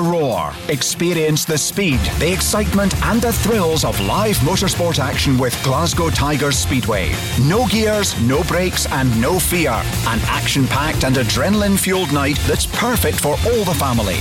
[0.00, 0.52] roar.
[0.68, 6.58] Experience the speed, the excitement, and the thrills of live motorsport action with Glasgow Tigers
[6.58, 7.12] Speedway.
[7.46, 9.70] No gears, no brakes, and no fear.
[9.72, 14.18] An action packed and adrenaline fueled night that's perfect for all the family.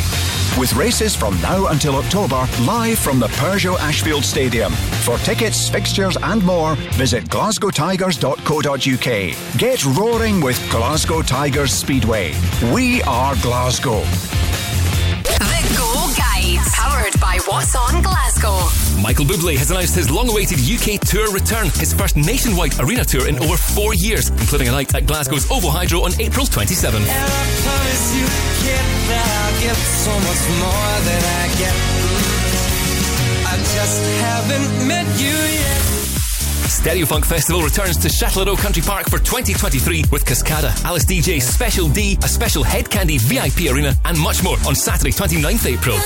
[0.58, 4.72] with races from now until October live from the Peugeot Ashfield Stadium.
[5.04, 9.60] For tickets, fixtures, and more, visit glasgowtigers.co.uk.
[9.60, 12.34] Get roaring with Glasgow Tigers Speedway.
[12.74, 14.04] We are Glasgow.
[15.28, 18.58] The Go Guide, powered by What's On Glasgow.
[19.02, 23.38] Michael Bublé has announced his long-awaited UK tour return, his first nationwide arena tour in
[23.40, 27.04] over four years, including a night at Glasgow's Ovo Hydro on April 27.
[27.04, 28.26] promise you,
[28.64, 31.76] kid, that I'll give so much more than I get.
[33.52, 35.97] I just haven't met you yet.
[36.78, 41.90] Stereo Funk Festival returns to Chatelherault Country Park for 2023 with Cascada, Alice Deejay, Special
[41.90, 45.98] D, a special Head Candy VIP arena, and much more on Saturday, 29th April.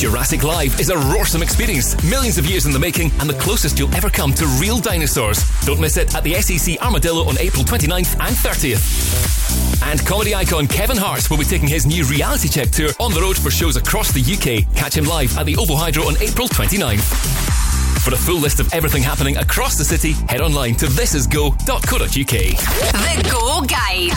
[0.00, 3.78] Jurassic Live is a roarsome experience, millions of years in the making, and the closest
[3.78, 5.44] you'll ever come to real dinosaurs.
[5.66, 9.82] Don't miss it at the SEC Armadillo on April 29th and 30th.
[9.82, 13.20] And comedy icon Kevin Hart will be taking his new reality check tour on the
[13.20, 14.74] road for shows across the UK.
[14.74, 18.00] Catch him live at the Ovo Hydro on April 29th.
[18.00, 22.08] For a full list of everything happening across the city, head online to thisisgo.co.uk.
[22.08, 24.16] The Go Guide.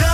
[0.00, 0.13] Like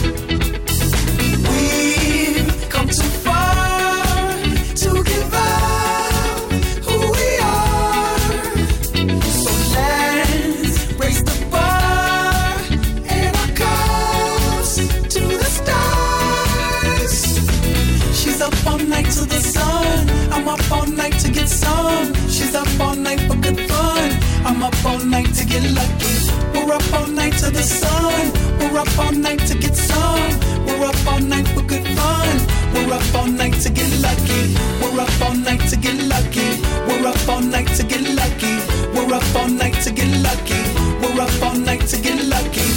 [22.51, 24.11] She's up all night for good fun.
[24.45, 26.15] I'm up all night to get lucky.
[26.53, 28.33] We're up all night to the sun.
[28.59, 30.37] We're up all night to get some.
[30.65, 32.37] We're up all night for good fun.
[32.73, 34.53] We're up all night to get lucky.
[34.81, 36.59] We're up all night to get lucky.
[36.87, 38.59] We're up all night to get lucky.
[38.93, 40.61] We're up all night to get lucky.
[40.99, 42.67] We're up all night to get lucky.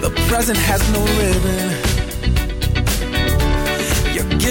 [0.00, 1.91] The present has no ribbon.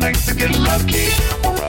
[0.00, 1.08] Night to get lucky.
[1.44, 1.62] We're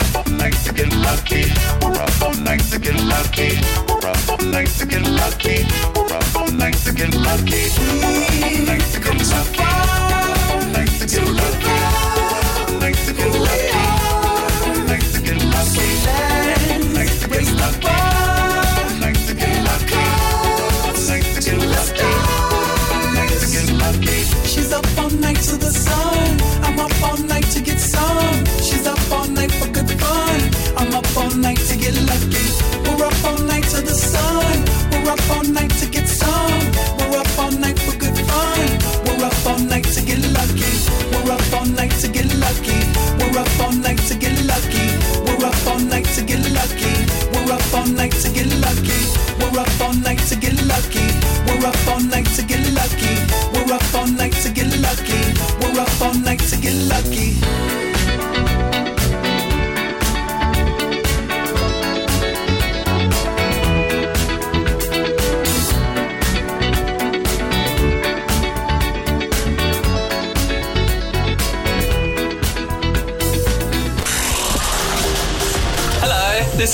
[0.64, 1.44] to get lucky.
[1.82, 3.60] We're up all night to get lucky.
[3.88, 5.66] We're up all night to get lucky.
[5.95, 8.31] We're up all night to get lucky.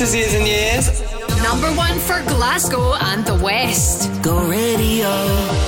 [0.01, 0.85] Is Years and Years.
[1.41, 4.11] Number one for Glasgow and the West.
[4.21, 5.09] Go radio.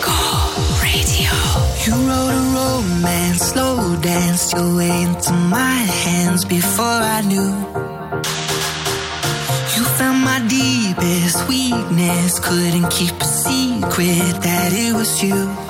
[0.06, 0.20] Go
[0.84, 1.32] radio.
[1.84, 6.86] You wrote a romance, slow danced your way into my hands before
[7.18, 7.50] I knew.
[9.76, 15.69] You found my deepest weakness, couldn't keep a secret that it was you.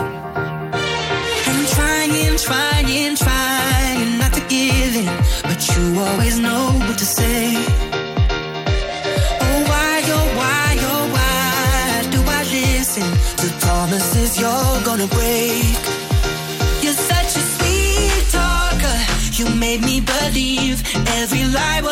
[21.53, 21.88] Lie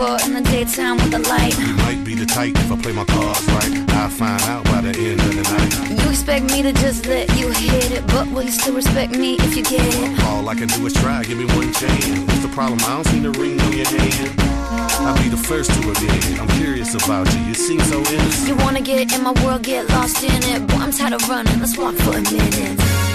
[0.00, 1.52] for in the daytime with the light.
[1.58, 3.72] You might be the type if I play my cards right.
[4.00, 5.72] I'll find out by the end of the night.
[6.00, 9.36] You expect me to just let you hit it, but will you still respect me
[9.36, 10.24] if you get it?
[10.24, 12.06] All I can do is try, give me one chance.
[12.28, 12.80] What's the problem?
[12.88, 14.40] I don't see the ring on your hand.
[15.04, 16.40] I'll be the first to admit it.
[16.40, 17.40] I'm curious about you.
[17.48, 18.48] You seem so innocent.
[18.48, 20.66] You wanna get in my world, get lost in it.
[20.66, 21.60] Boy, I'm tired of running.
[21.60, 23.09] Let's walk for a minute.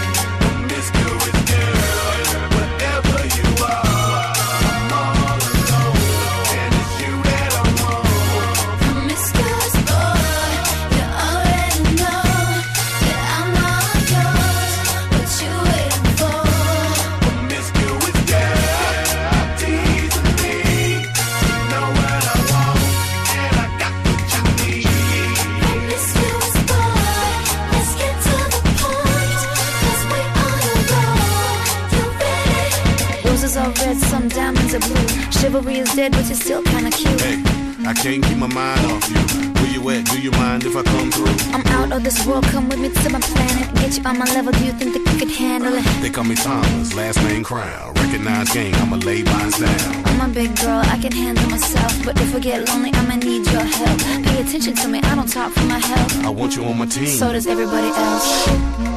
[33.85, 35.07] Red, some diamonds are blue.
[35.31, 37.21] Chivalry is dead, but you're still kinda cute.
[37.21, 37.41] Hey,
[37.85, 39.21] I can't keep my mind off you.
[39.59, 40.05] Where you at?
[40.05, 41.35] Do you mind if I come through?
[41.55, 43.73] I'm out of this world, come with me to my planet.
[43.75, 45.85] Get you on my level, do you think that you could handle it?
[46.01, 47.93] They call me Thomas, last name Crown.
[47.95, 50.05] Recognize gang, I'ma lay mines down.
[50.09, 51.91] I'm a big girl, I can handle myself.
[52.05, 53.97] But if I get lonely, I'ma need your help.
[54.25, 56.25] Pay attention to me, I don't talk for my health.
[56.25, 57.07] I want you on my team.
[57.07, 58.27] So does everybody else.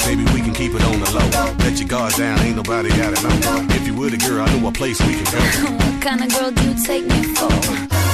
[0.06, 1.54] Maybe we keep it on the low.
[1.60, 3.22] Let your guard down, ain't nobody got it.
[3.22, 3.74] No.
[3.76, 5.38] If you were the girl, I know a place we can go.
[5.84, 8.07] what kind of girl do you take me for?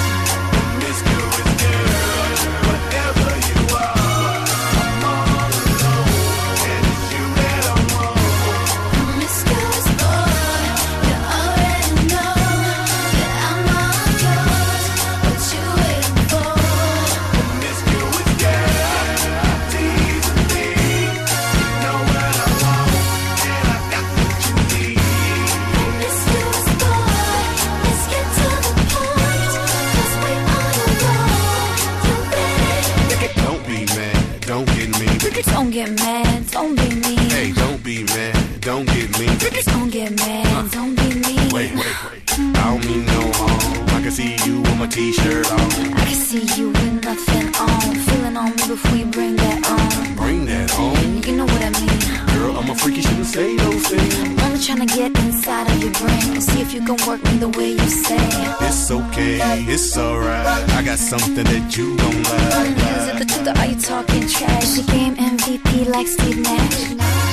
[35.74, 37.18] Get mad, don't be mean.
[37.34, 39.36] Hey, don't be mad, don't get mean.
[39.64, 40.68] Don't get mad, uh.
[40.68, 41.50] don't be mean.
[41.50, 42.22] Wait, wait, wait.
[42.38, 43.88] I don't mean no harm.
[43.88, 45.58] I can see you with my t-shirt on.
[45.98, 47.94] I can see you with nothing on.
[48.06, 50.14] Feeling on me before you bring that on.
[50.14, 51.20] Bring that home.
[51.26, 52.38] You know what I mean.
[52.38, 54.42] Girl, I'm a freaky, shouldn't say those things.
[54.44, 57.48] Only trying to get inside of your brain see if you can work me the
[57.48, 58.20] way you say.
[58.60, 60.46] It's okay, it's alright.
[60.70, 63.22] I got something that you Is like.
[63.22, 64.70] it the are you talking trash?
[64.70, 67.23] The game MVP like Steve Nash.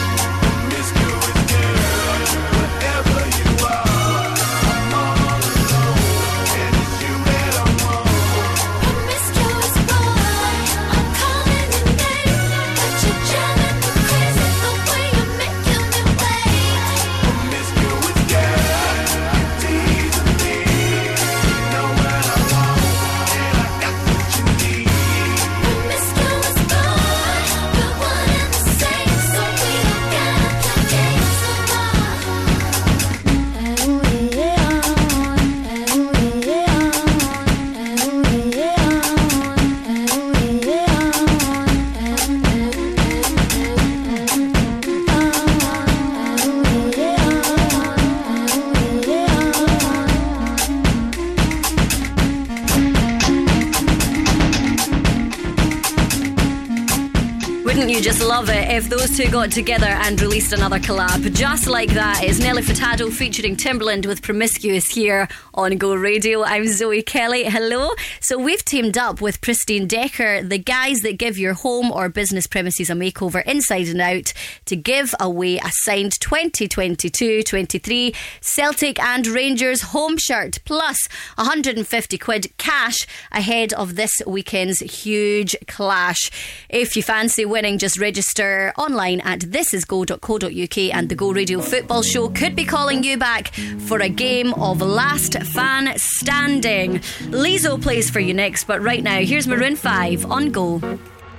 [58.01, 61.31] Just love it if those two got together and released another collab?
[61.35, 66.43] Just like that is Nelly Furtado featuring Timbaland with Promiscuous here on Go Radio.
[66.43, 67.43] I'm Zoe Kelly.
[67.43, 67.91] Hello.
[68.19, 72.47] So we've teamed up with Pristine Decker, the guys that give your home or business
[72.47, 74.33] premises a makeover inside and out,
[74.65, 83.05] to give away a signed 2022-23 Celtic and Rangers home shirt plus 150 quid cash
[83.31, 86.31] ahead of this weekend's huge clash.
[86.67, 92.29] If you fancy winning, just register online at thisisgo.co.uk and the Go Radio Football Show
[92.29, 93.53] could be calling you back
[93.87, 96.99] for a game of last fan standing.
[97.29, 100.79] Lizzo plays for you next, but right now, here's Maroon 5 on Go.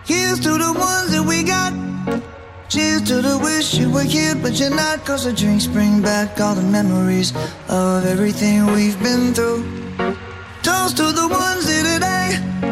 [0.04, 1.72] Here's to the ones that we got.
[2.68, 5.04] Cheers to the wish you were here, but you're not.
[5.04, 7.32] Cause the drinks bring back all the memories
[7.68, 9.62] of everything we've been through.
[10.62, 12.71] Toast to the ones here today.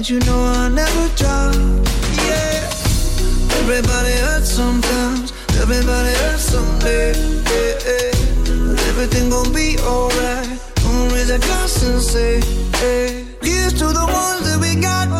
[0.00, 1.54] I you, know I'll never drop.
[2.24, 2.66] Yeah,
[3.60, 5.30] everybody hurts sometimes,
[5.60, 7.12] everybody hurts someday.
[7.44, 10.58] But everything gon' be alright.
[10.82, 12.40] Gonna raise a glass and say,
[12.78, 13.26] hey.
[13.42, 15.19] Here's to the ones that we got.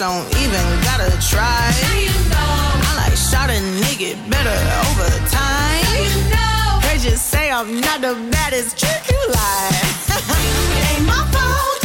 [0.00, 1.60] don't even gotta try.
[1.92, 2.88] You know.
[2.88, 4.56] I like shot a nigga better
[4.88, 5.84] over time.
[6.00, 6.80] You know.
[6.88, 9.70] They just say I'm not the baddest trick you lie.
[10.96, 11.79] ain't my fault.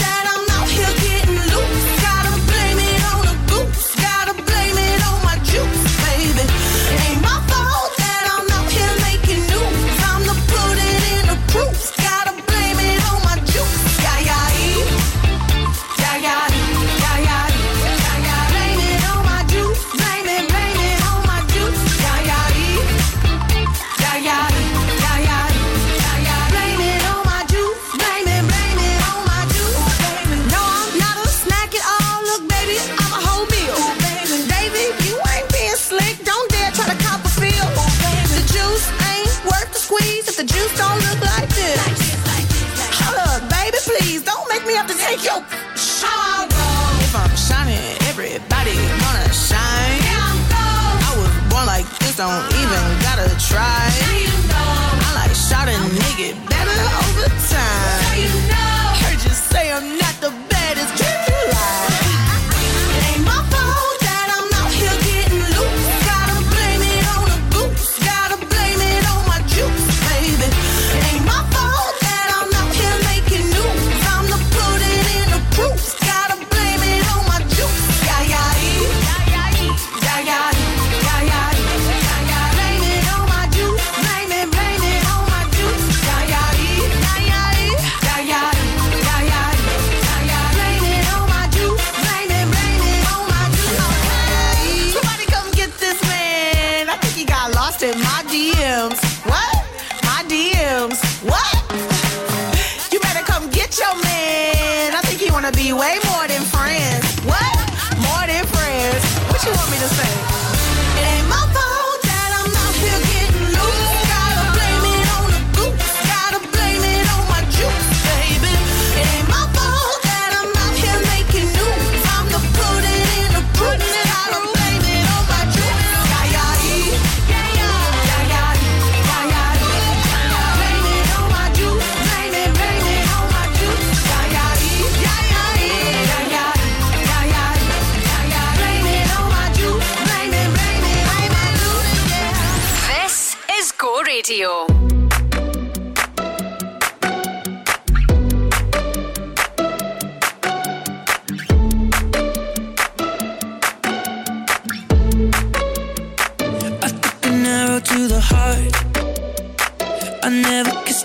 [52.17, 54.14] don't even gotta try.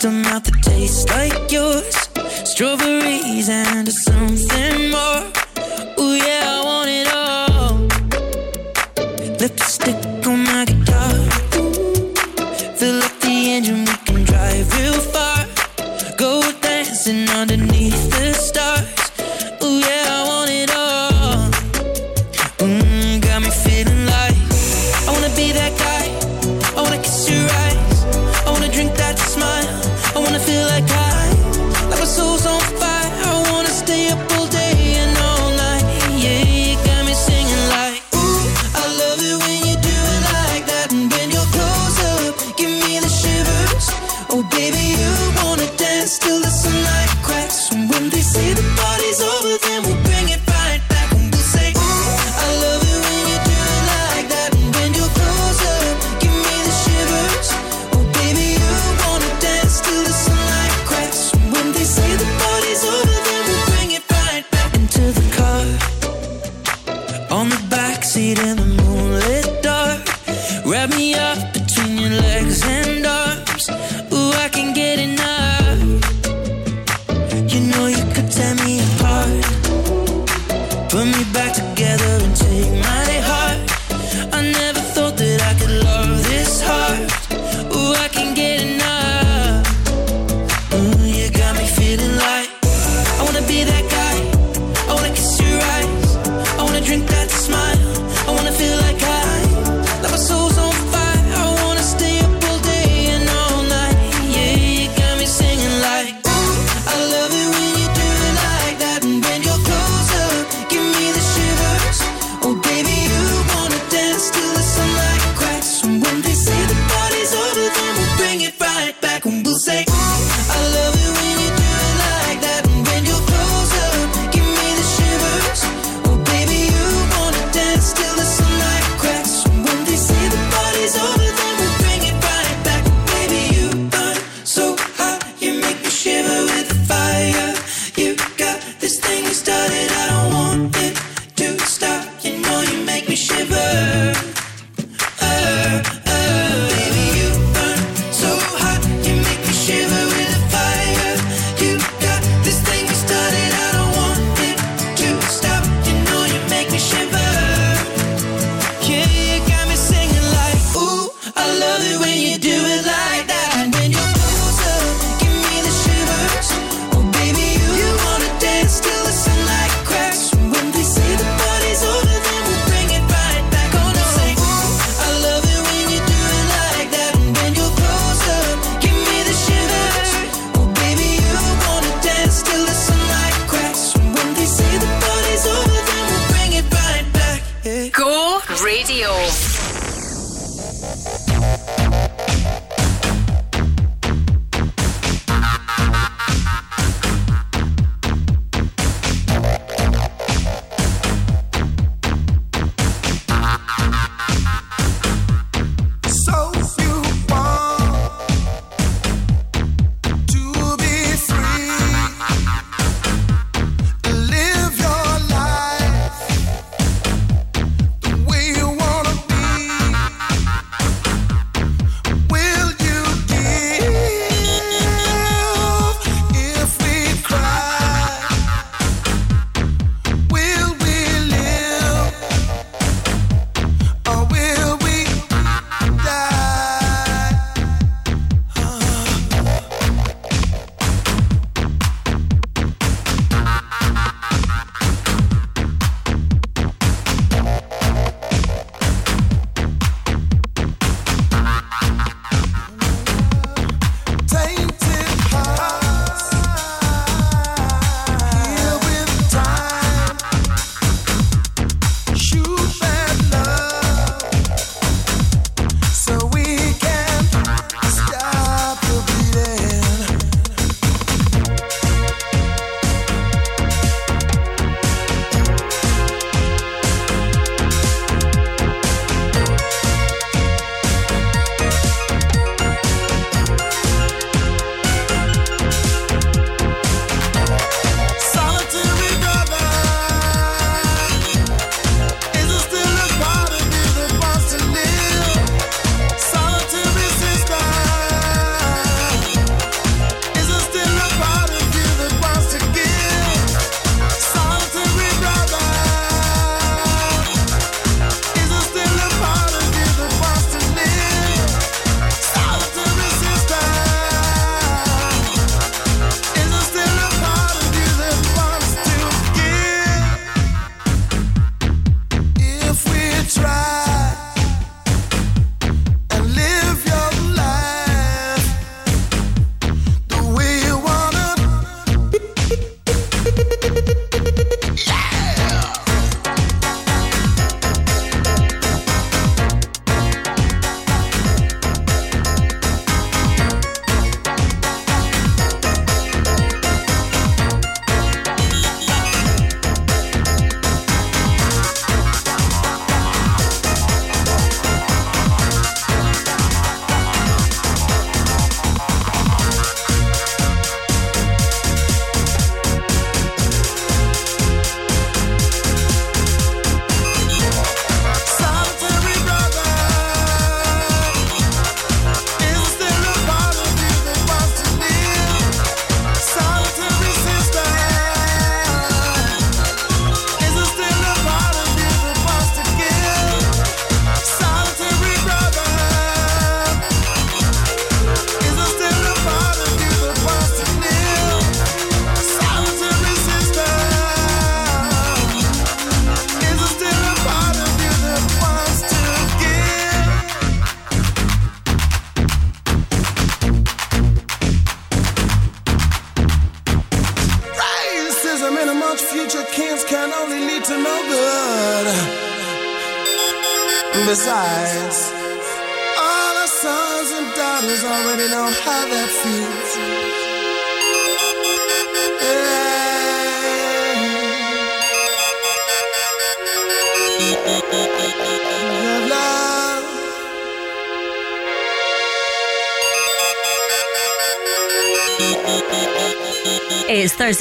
[0.00, 1.94] taste a mouth that tastes like yours.
[2.48, 5.24] Strawberries and something more.
[5.98, 6.39] Ooh, yeah.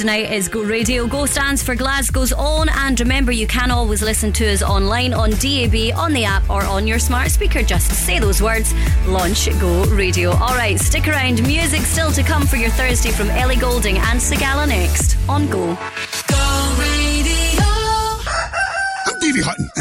[0.02, 1.06] It's is Go Radio.
[1.06, 5.28] Go stands for Glasgow's own, and remember you can always listen to us online on
[5.32, 7.62] DAB, on the app, or on your smart speaker.
[7.62, 8.72] Just say those words,
[9.06, 10.30] launch Go Radio.
[10.30, 11.42] Alright, stick around.
[11.42, 15.76] Music still to come for your Thursday from Ellie Goulding and Sigala next on Go.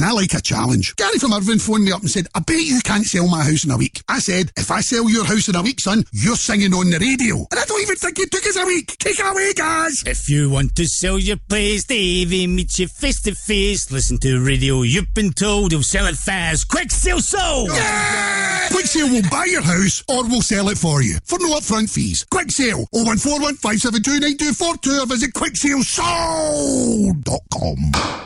[0.10, 0.96] I like a challenge.
[0.96, 3.64] Gary from Irvine phoned me up and said, I bet you can't sell my house
[3.64, 4.02] in a week.
[4.10, 6.98] I said, if I sell your house in a week, son, you're singing on the
[6.98, 7.46] radio.
[7.52, 8.98] And I don't even think it took us a week.
[8.98, 10.02] Take it away, guys.
[10.08, 13.92] If you want to sell your place, Davey meets you face to face.
[13.92, 14.82] Listen to the radio.
[14.82, 16.68] You've been told he'll sell it fast.
[16.70, 17.70] Quick sale sold!
[18.72, 21.90] Quick Sale will buy your house or we'll sell it for you for no upfront
[21.90, 22.26] fees.
[22.30, 27.78] Quick Sale 01415729242 or visit quicksalesold.com.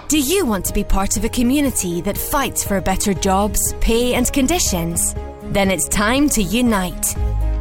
[0.07, 4.13] Do you want to be part of a community that fights for better jobs, pay,
[4.15, 5.15] and conditions?
[5.43, 7.15] Then it's time to unite.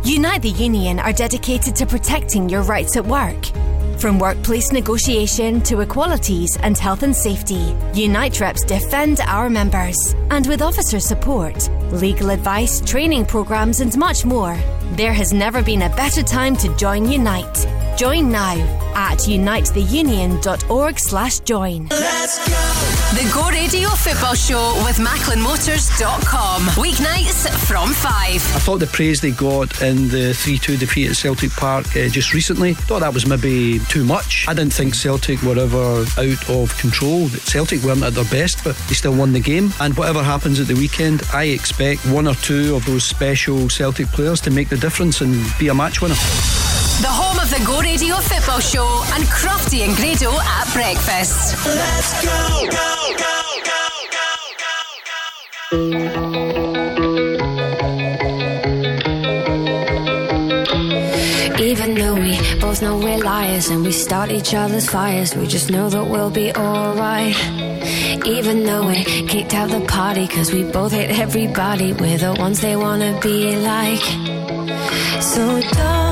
[0.05, 3.39] Unite the Union are dedicated to protecting your rights at work.
[4.03, 9.97] From workplace negotiation to equalities and health and safety, Unite reps defend our members.
[10.29, 14.57] And with officer support, legal advice, training programs, and much more,
[14.97, 17.65] there has never been a better time to join Unite.
[17.97, 18.55] Join now
[18.95, 21.87] at unitetheunion.org slash join.
[21.89, 22.73] Let's go!
[23.13, 26.63] The Go Radio Football Show with MacklinMotors.com.
[26.83, 28.11] Weeknights from 5.
[28.11, 32.09] I thought the praise they got in the 3 2 defeat at Celtic Park uh,
[32.09, 34.47] just recently, thought that was maybe too much.
[34.49, 37.29] I didn't think Celtic were ever out of control.
[37.29, 39.73] Celtic weren't at their best, but they still won the game.
[39.79, 44.07] And whatever happens at the weekend, I expect one or two of those special Celtic
[44.07, 46.17] players to make the difference and be a match winner.
[47.01, 51.57] The home of the Go Radio Football Show and Crofty and Grado at breakfast.
[51.67, 53.83] Let's go, go, go, go,
[61.61, 65.71] Even though we both know we're liars and we start each other's fires, we just
[65.71, 67.35] know that we'll be alright.
[68.27, 72.61] Even though we kicked out the party, cause we both hate everybody, we're the ones
[72.61, 74.03] they wanna be like.
[75.23, 76.12] So don't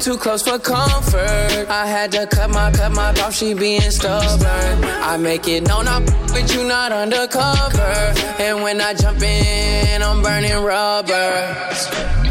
[0.00, 1.68] never come too close for comfort.
[1.68, 4.84] I had to cut my cut my off, she being stubborn.
[4.84, 8.14] I make it known I'm with you, not undercover.
[8.38, 11.56] And when I jump in, I'm burning rubber.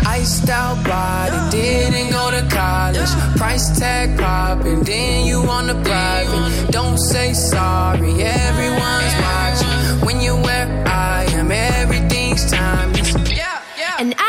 [0.05, 3.11] Iced out body, didn't go to college.
[3.37, 6.71] Price tag popping, then you on the private.
[6.71, 10.05] Don't say sorry, everyone's watching.
[10.05, 13.13] When you're where I am, everything's timeless.
[13.31, 13.95] Yeah, yeah.
[13.99, 14.28] And I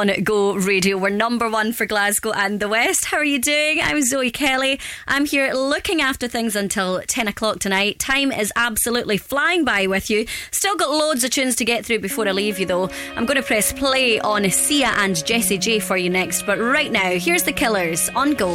[0.00, 0.96] on Go Radio.
[0.96, 3.04] We're number one for Glasgow and the West.
[3.04, 3.80] How are you doing?
[3.82, 4.80] I'm Zoe Kelly.
[5.06, 7.98] I'm here looking after things until 10 o'clock tonight.
[7.98, 10.24] Time is absolutely flying by with you.
[10.52, 12.88] Still got loads of tunes to get through before I leave you, though.
[13.14, 16.90] I'm going to press play on Sia and Jessie J for you next, but right
[16.90, 18.54] now, here's the Killers on Go.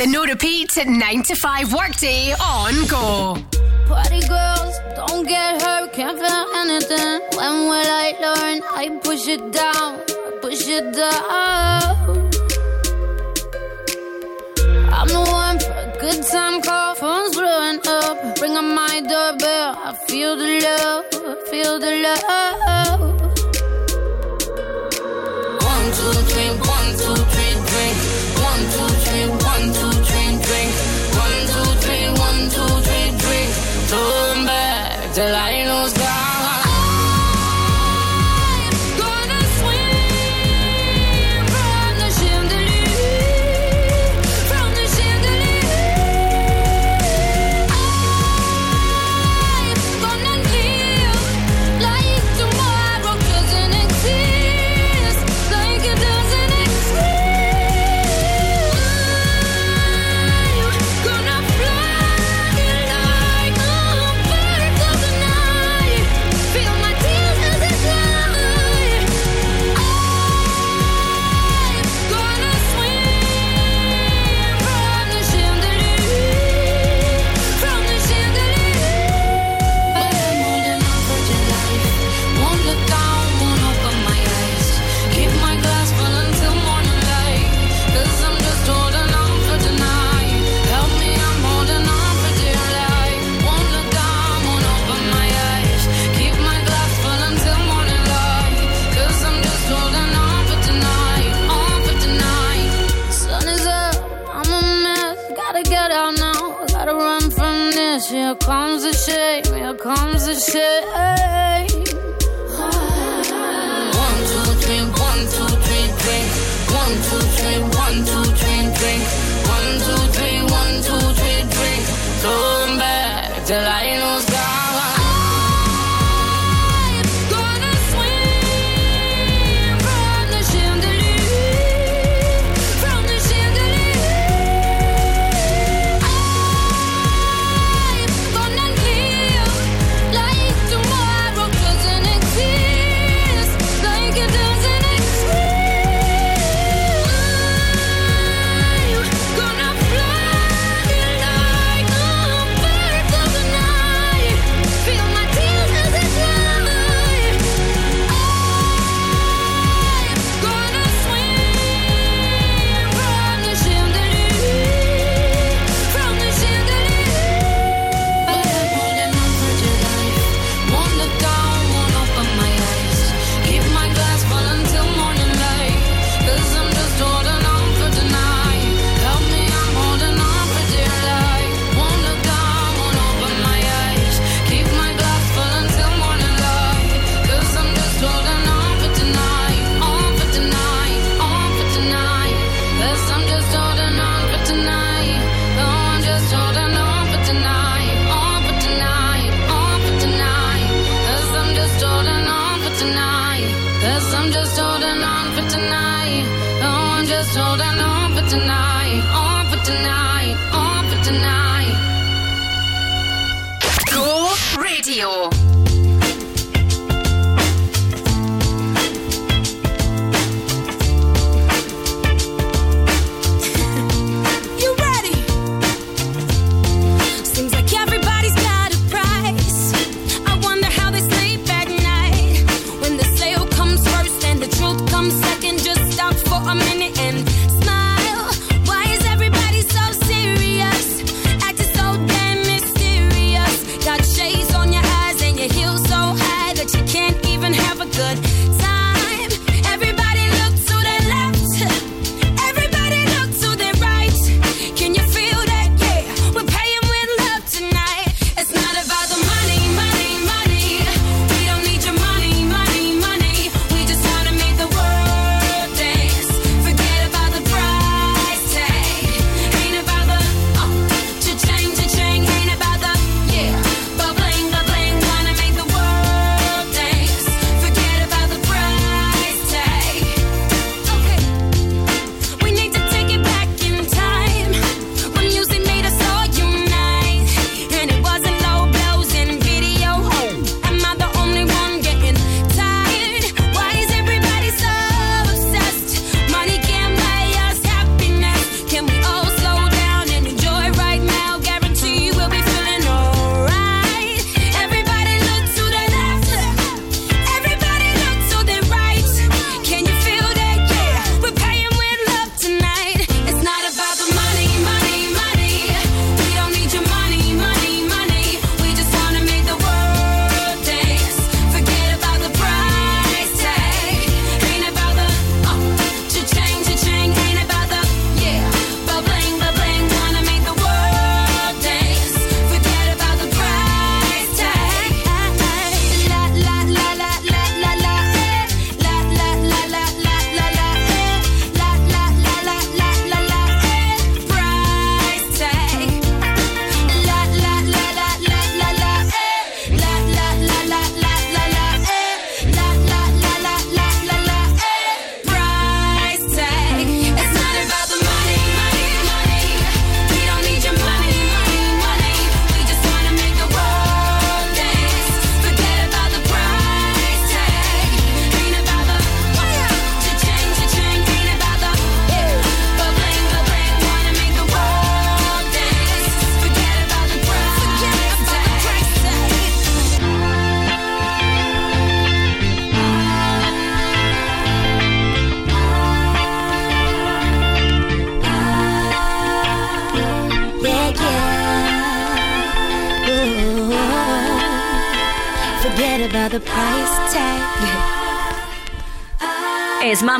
[0.00, 3.36] The no repeat 9 to 5 workday on go.
[3.86, 7.20] Party girls, don't get hurt, can't feel anything.
[7.36, 8.62] When will I learn?
[8.72, 10.00] I push it down,
[10.40, 11.39] push it down.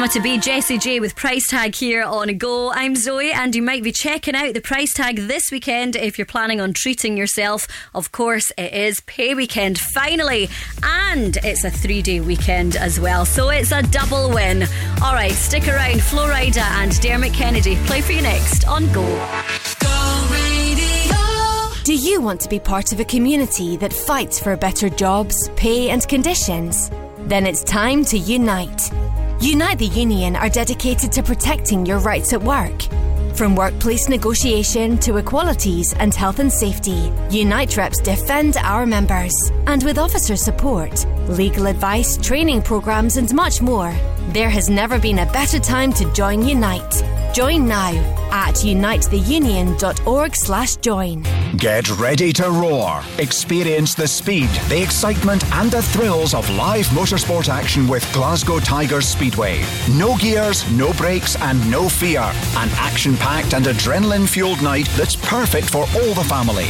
[0.01, 2.73] It's Mama to be Jessie J with Price Tag here on Go.
[2.73, 6.25] I'm Zoe, and you might be checking out the Price Tag this weekend if you're
[6.25, 7.69] planning on treating yourself.
[7.95, 10.49] Of course, it is pay weekend finally,
[10.83, 14.63] and it's a three day weekend as well, so it's a double win.
[15.03, 16.03] All right, stick around.
[16.03, 19.05] Flo Rida and Dermot Kennedy play for you next on Go.
[21.85, 25.91] Do you want to be part of a community that fights for better jobs, pay,
[25.91, 26.91] and conditions?
[27.19, 28.91] Then it's time to unite.
[29.43, 32.83] Unite the Union are dedicated to protecting your rights at work.
[33.35, 39.33] From workplace negotiation to equalities and health and safety, Unite reps defend our members.
[39.67, 43.95] And with officer support, legal advice, training programs, and much more,
[44.35, 47.03] there has never been a better time to join Unite.
[47.33, 47.95] Join now
[48.31, 51.40] at unitetheunion.org slash join.
[51.57, 53.03] Get ready to roar.
[53.19, 59.09] Experience the speed, the excitement, and the thrills of live motorsport action with Glasgow Tigers
[59.09, 59.61] Speedway.
[59.91, 62.21] No gears, no brakes, and no fear.
[62.21, 66.69] An action packed and adrenaline fueled night that's perfect for all the family.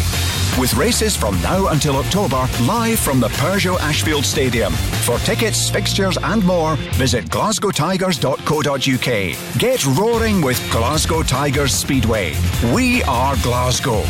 [0.59, 4.73] With races from now until October, live from the Peugeot Ashfield Stadium.
[4.73, 9.59] For tickets, fixtures, and more, visit glasgowtigers.co.uk.
[9.59, 12.35] Get roaring with Glasgow Tigers Speedway.
[12.75, 14.05] We are Glasgow.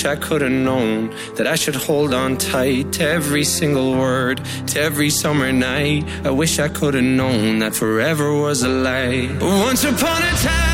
[0.00, 4.40] Wish I could have known that I should hold on tight to every single word,
[4.68, 6.06] to every summer night.
[6.24, 9.28] I wish I could have known that forever was a lie.
[9.40, 10.69] Once upon a time,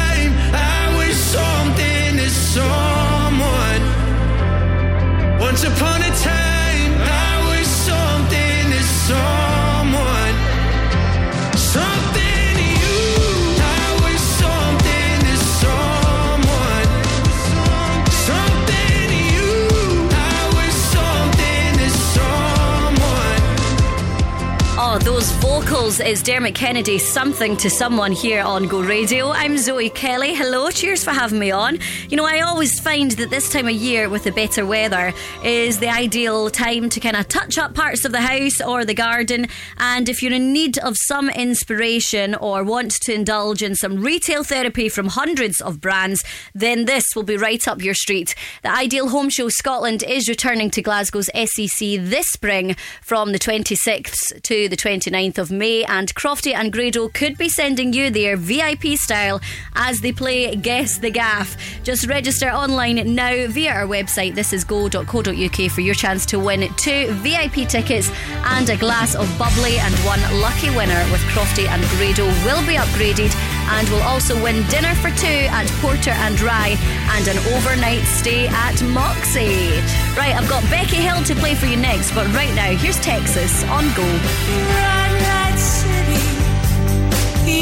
[25.86, 29.30] is Dermot Kennedy, something to someone here on Go Radio.
[29.30, 30.34] I'm Zoe Kelly.
[30.34, 31.78] Hello, cheers for having me on.
[32.08, 35.78] You know, I always find that this time of year with the better weather is
[35.78, 39.46] the ideal time to kind of touch up parts of the house or the garden.
[39.78, 44.42] And if you're in need of some inspiration or want to indulge in some retail
[44.42, 46.24] therapy from hundreds of brands,
[46.56, 48.34] then this will be right up your street.
[48.62, 54.42] The Ideal Home Show Scotland is returning to Glasgow's SEC this spring from the 26th
[54.42, 58.96] to the 29th of May, and Crofty and Grado could be sending you there VIP
[58.96, 59.40] style
[59.74, 61.56] as they play Guess the Gaff.
[61.82, 64.34] Just register online now via our website.
[64.34, 68.10] This is go.co.uk for your chance to win two VIP tickets
[68.44, 72.76] and a glass of bubbly, and one lucky winner with Crofty and Grado will be
[72.76, 73.34] upgraded
[73.68, 76.76] and will also win dinner for two at Porter and Rye
[77.14, 79.80] and an overnight stay at Moxy.
[80.16, 83.64] Right, I've got Becky Hill to play for you next, but right now, here's Texas
[83.64, 84.02] on Go.
[84.02, 86.22] Red light city,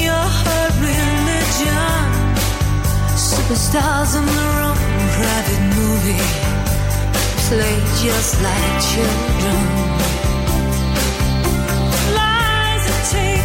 [0.04, 2.04] your her religion.
[3.16, 4.76] Superstars in their own
[5.18, 6.26] private movie,
[7.48, 9.60] play just like children.
[12.14, 13.43] Lies that take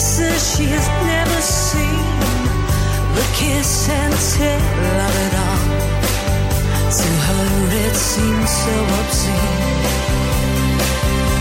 [0.00, 2.04] places she has never seen.
[3.16, 5.64] The kiss and tell of it all.
[6.98, 7.48] To her,
[7.84, 9.60] it seems so obscene.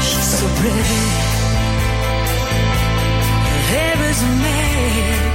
[0.07, 1.03] She's so pretty.
[3.47, 5.28] Her hair is mess.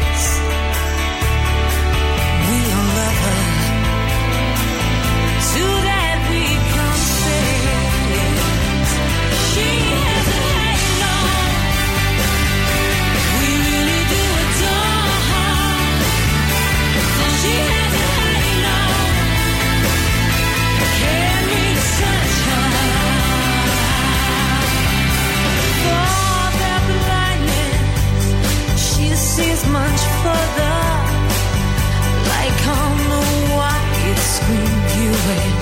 [35.29, 35.57] rain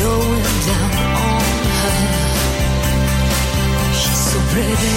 [0.00, 1.42] going down on
[1.80, 1.96] her.
[4.00, 4.96] She's so pretty.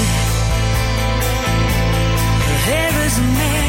[2.46, 3.67] Her hair is made.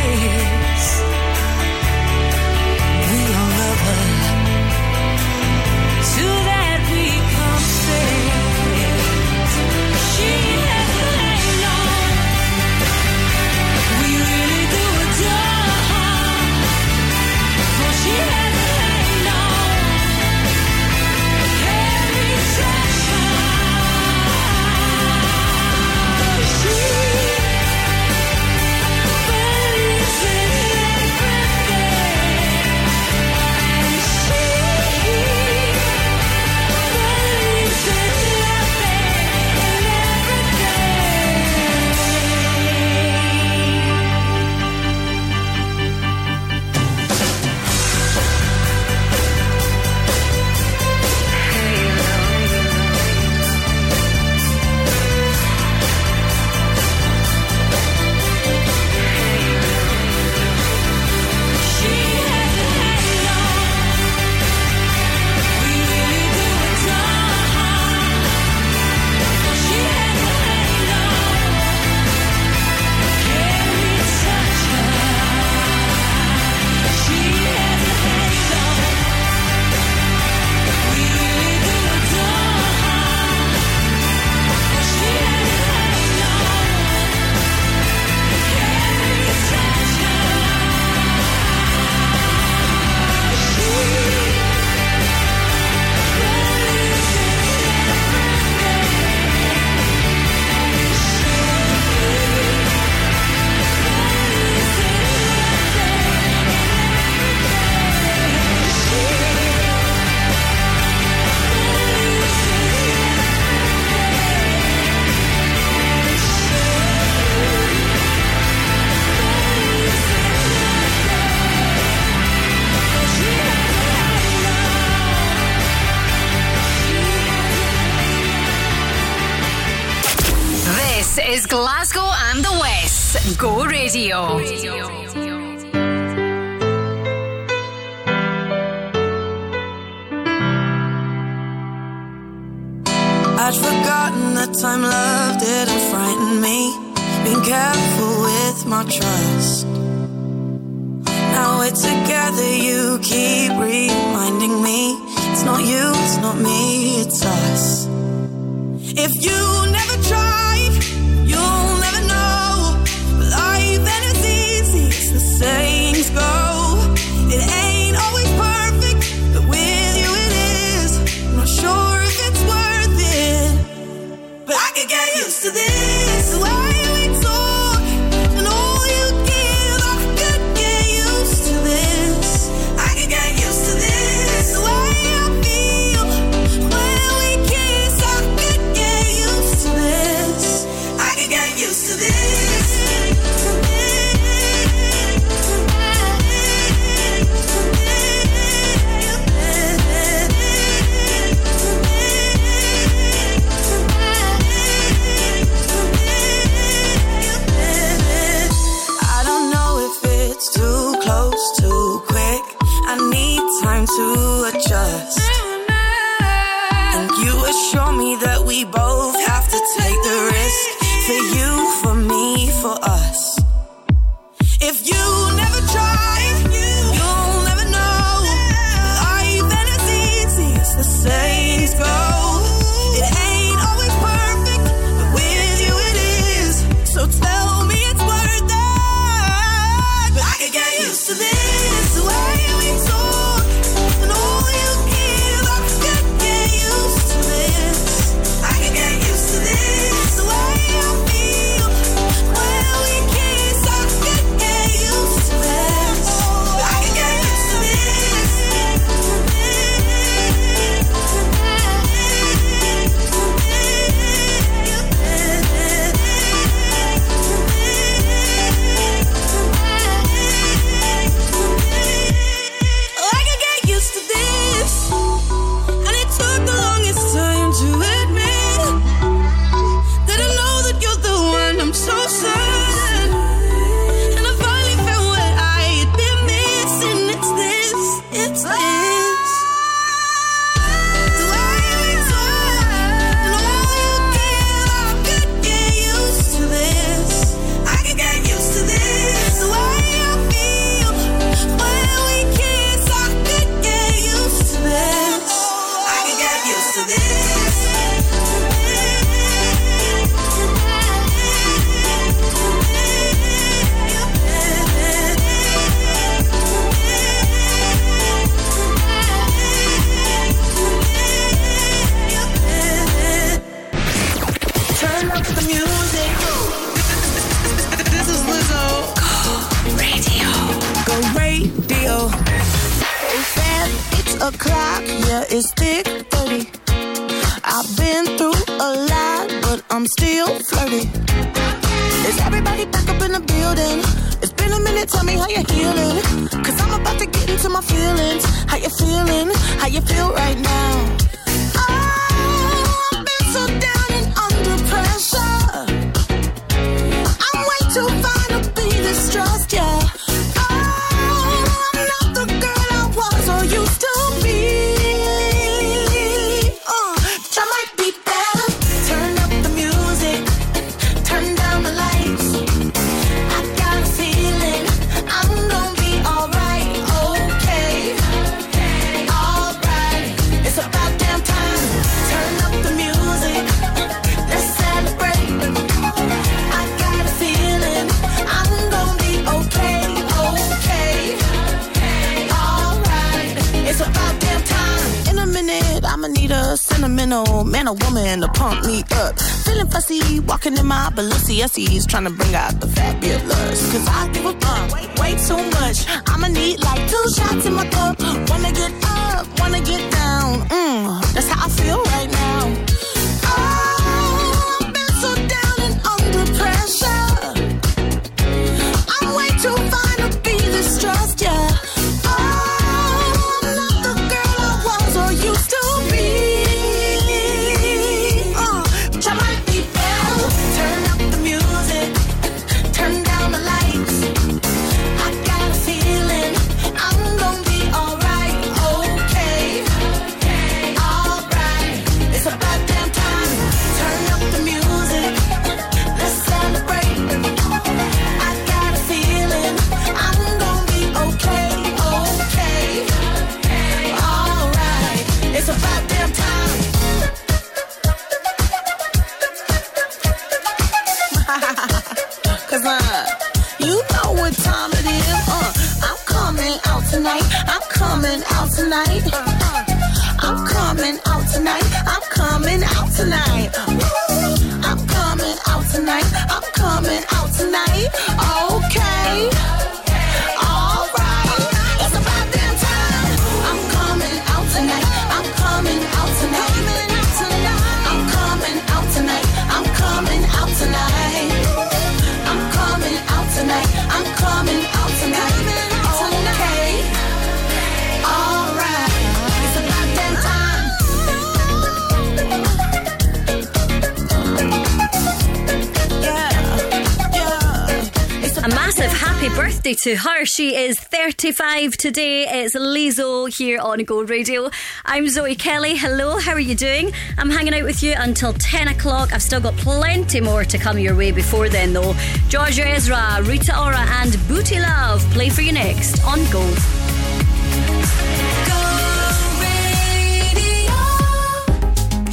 [511.59, 512.23] 35 today.
[512.29, 514.49] It's Lizzo here on Go Radio.
[514.85, 515.75] I'm Zoe Kelly.
[515.77, 516.93] Hello, how are you doing?
[517.17, 519.13] I'm hanging out with you until 10 o'clock.
[519.13, 521.95] I've still got plenty more to come your way before then, though.
[522.29, 526.59] George Ezra, Rita Ora, and Booty Luv play for you next on Gold.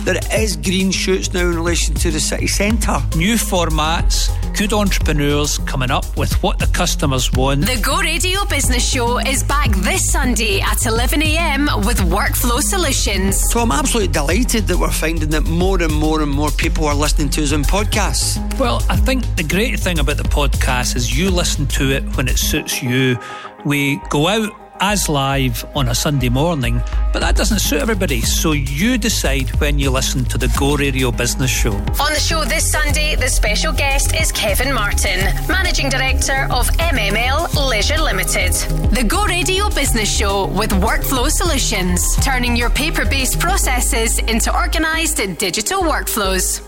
[0.05, 2.97] There is green shoots now in relation to the city centre.
[3.15, 7.61] New formats, good entrepreneurs coming up with what the customers want.
[7.61, 13.39] The Go Radio Business Show is back this Sunday at 11am with Workflow Solutions.
[13.51, 16.95] So I'm absolutely delighted that we're finding that more and more and more people are
[16.95, 18.59] listening to us on podcasts.
[18.59, 22.27] Well, I think the great thing about the podcast is you listen to it when
[22.27, 23.19] it suits you.
[23.63, 26.81] We go out as live on a Sunday morning,
[27.15, 28.19] but that doesn't suit everybody.
[28.19, 31.71] So you decide when you listen to the Go Radio Business Show.
[31.71, 37.69] On the show this Sunday, the special guest is Kevin Martin, Managing Director of MML
[37.69, 38.51] Leisure Limited.
[38.91, 45.21] The Go Radio Business Show with Workflow Solutions, turning your paper based processes into organised
[45.37, 46.59] digital workflows.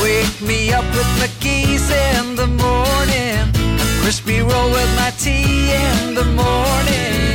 [0.00, 3.52] Wake me up with my keys in the morning.
[4.02, 7.29] Crispy roll with my tea in the morning.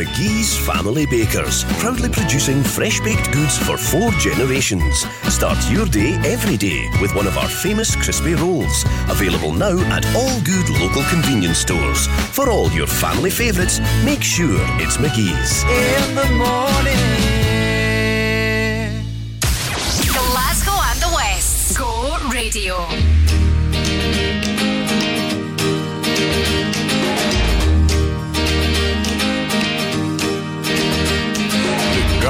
[0.00, 5.04] McGee's Family Bakers, proudly producing fresh baked goods for four generations.
[5.28, 8.84] Start your day every day with one of our famous crispy rolls.
[9.10, 12.06] Available now at all good local convenience stores.
[12.32, 15.64] For all your family favourites, make sure it's McGee's.
[15.64, 16.96] In the morning.
[20.08, 21.76] Glasgow and the West.
[21.76, 23.19] Go Radio.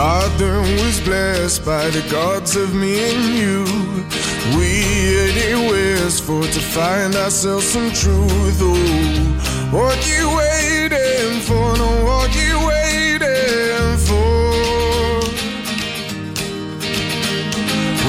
[0.00, 3.58] Garden was blessed by the gods of me and you.
[4.56, 4.70] We
[5.28, 8.60] anyways for to find ourselves some truth.
[8.62, 8.80] Oh,
[9.76, 11.66] what you waiting for?
[11.82, 14.40] No, what you waiting for?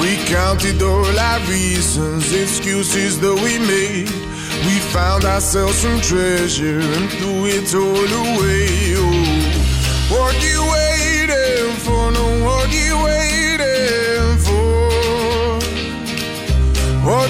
[0.00, 4.08] We counted all our reasons, excuses that we made.
[4.66, 8.94] We found ourselves some treasure and threw it all away.
[8.96, 10.81] Oh, what you waiting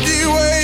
[0.05, 0.62] You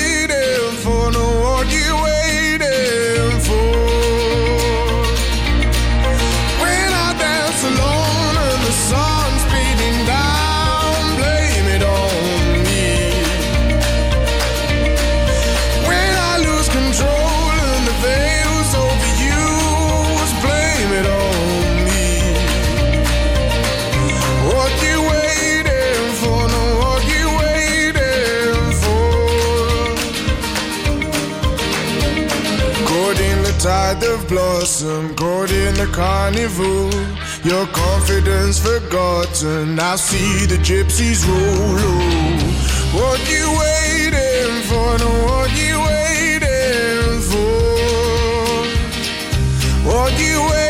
[34.59, 36.91] blossom, caught in the carnival.
[37.45, 39.78] Your confidence forgotten.
[39.78, 41.78] I see the gypsies roll.
[41.81, 42.45] Oh,
[42.99, 44.99] what you waiting for?
[45.03, 47.59] No, what you waiting for?
[49.89, 50.67] What you waiting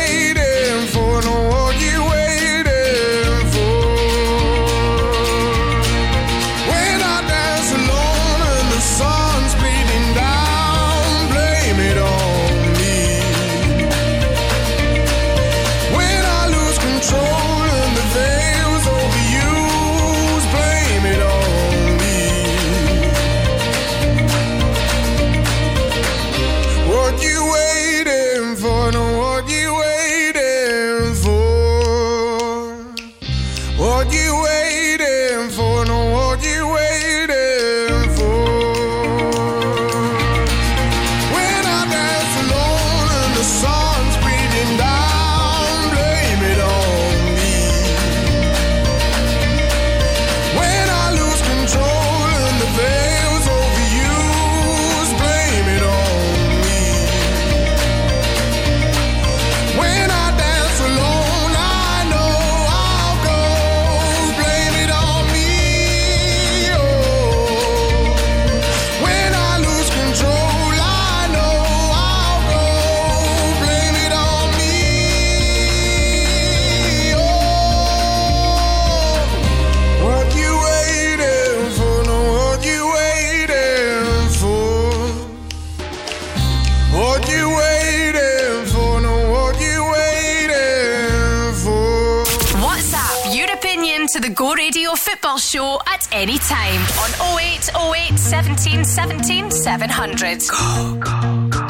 [96.18, 100.40] anytime on 0808 17 17 700.
[100.48, 101.64] Go, go, go,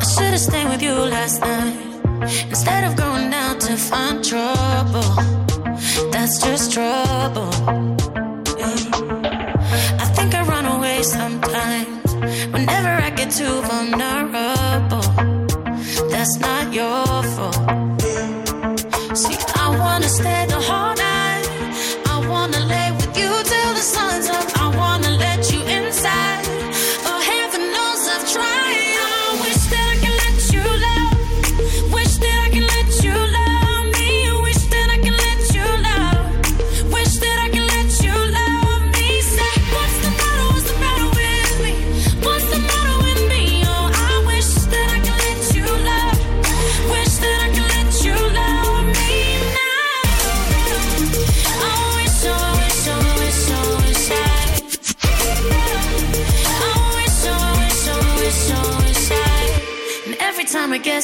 [0.00, 1.76] I should have stayed with you last night
[2.48, 5.02] instead of going out to find trouble.
[6.10, 7.93] That's just trouble.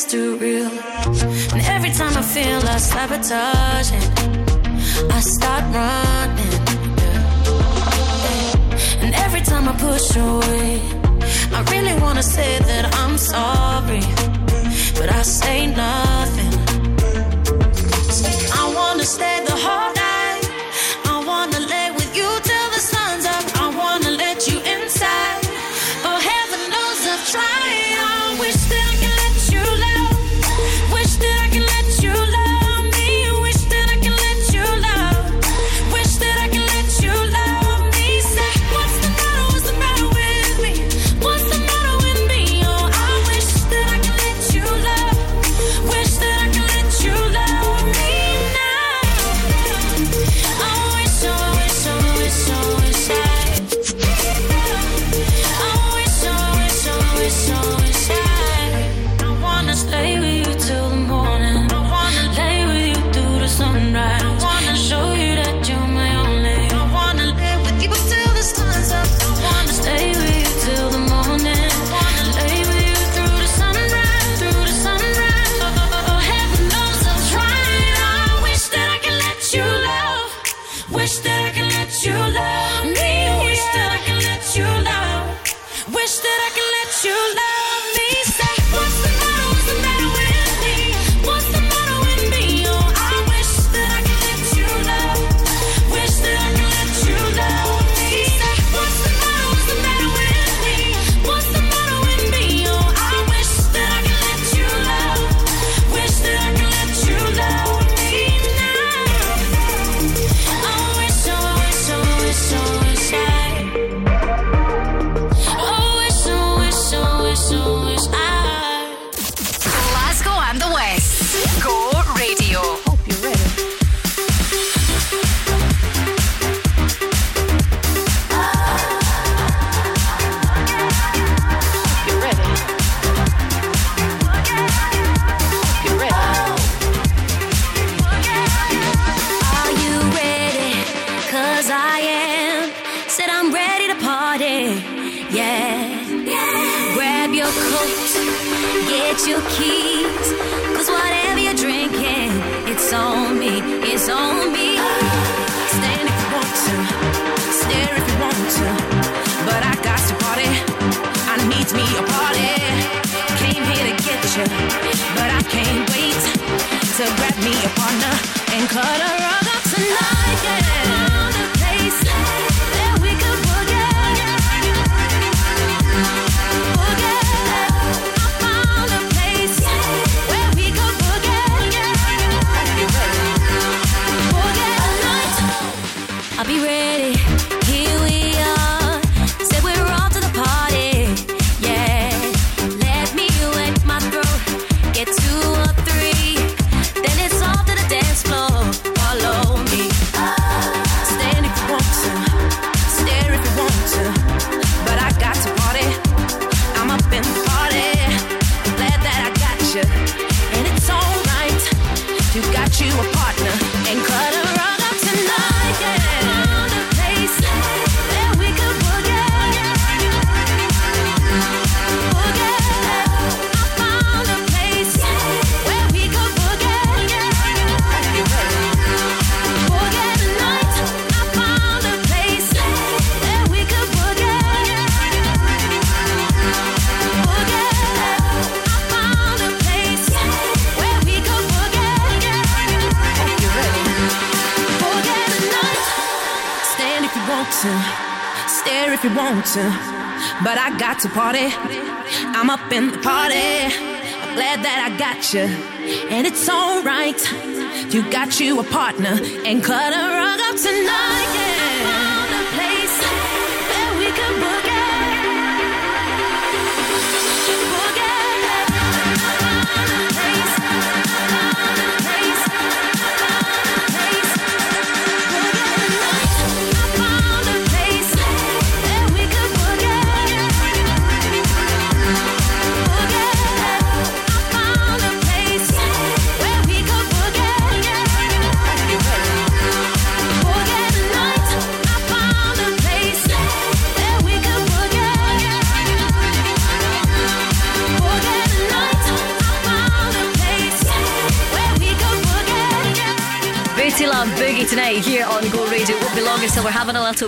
[0.03, 0.71] it's too real.
[1.53, 4.07] And every time I feel like sabotaging,
[5.11, 6.55] I start running.
[9.03, 10.81] And every time I push away,
[11.53, 14.05] I really wanna say that I'm sorry,
[14.99, 16.40] but I say nothing.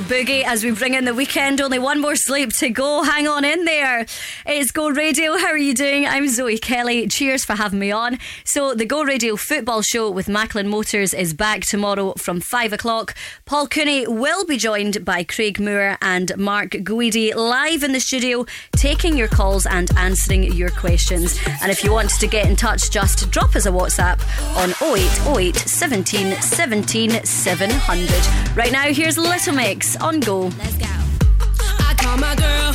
[0.05, 1.61] Boogie as we bring in the weekend.
[1.61, 3.03] Only one more sleep to go.
[3.03, 4.07] Hang on in there.
[4.47, 5.37] It's Go Radio.
[5.37, 6.07] How are you doing?
[6.07, 7.07] I'm Zoe Kelly.
[7.09, 8.19] Cheers for having me on.
[8.45, 13.15] So, the Go Radio football show with Macklin Motors is back tomorrow from five o'clock.
[13.53, 18.47] Paul Cooney will be joined by Craig Moore and Mark Guidi live in the studio,
[18.75, 21.39] taking your calls and answering your questions.
[21.61, 24.23] And if you want to get in touch, just drop us a WhatsApp
[24.57, 28.57] on 0808 17 17 700.
[28.57, 30.45] Right now, here's Little Mix on Go.
[30.45, 30.87] Let's go.
[30.89, 32.73] I call my girl,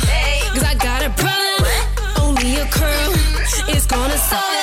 [0.54, 2.22] cause I got a problem.
[2.22, 3.14] Only a curl,
[3.88, 4.57] gonna solve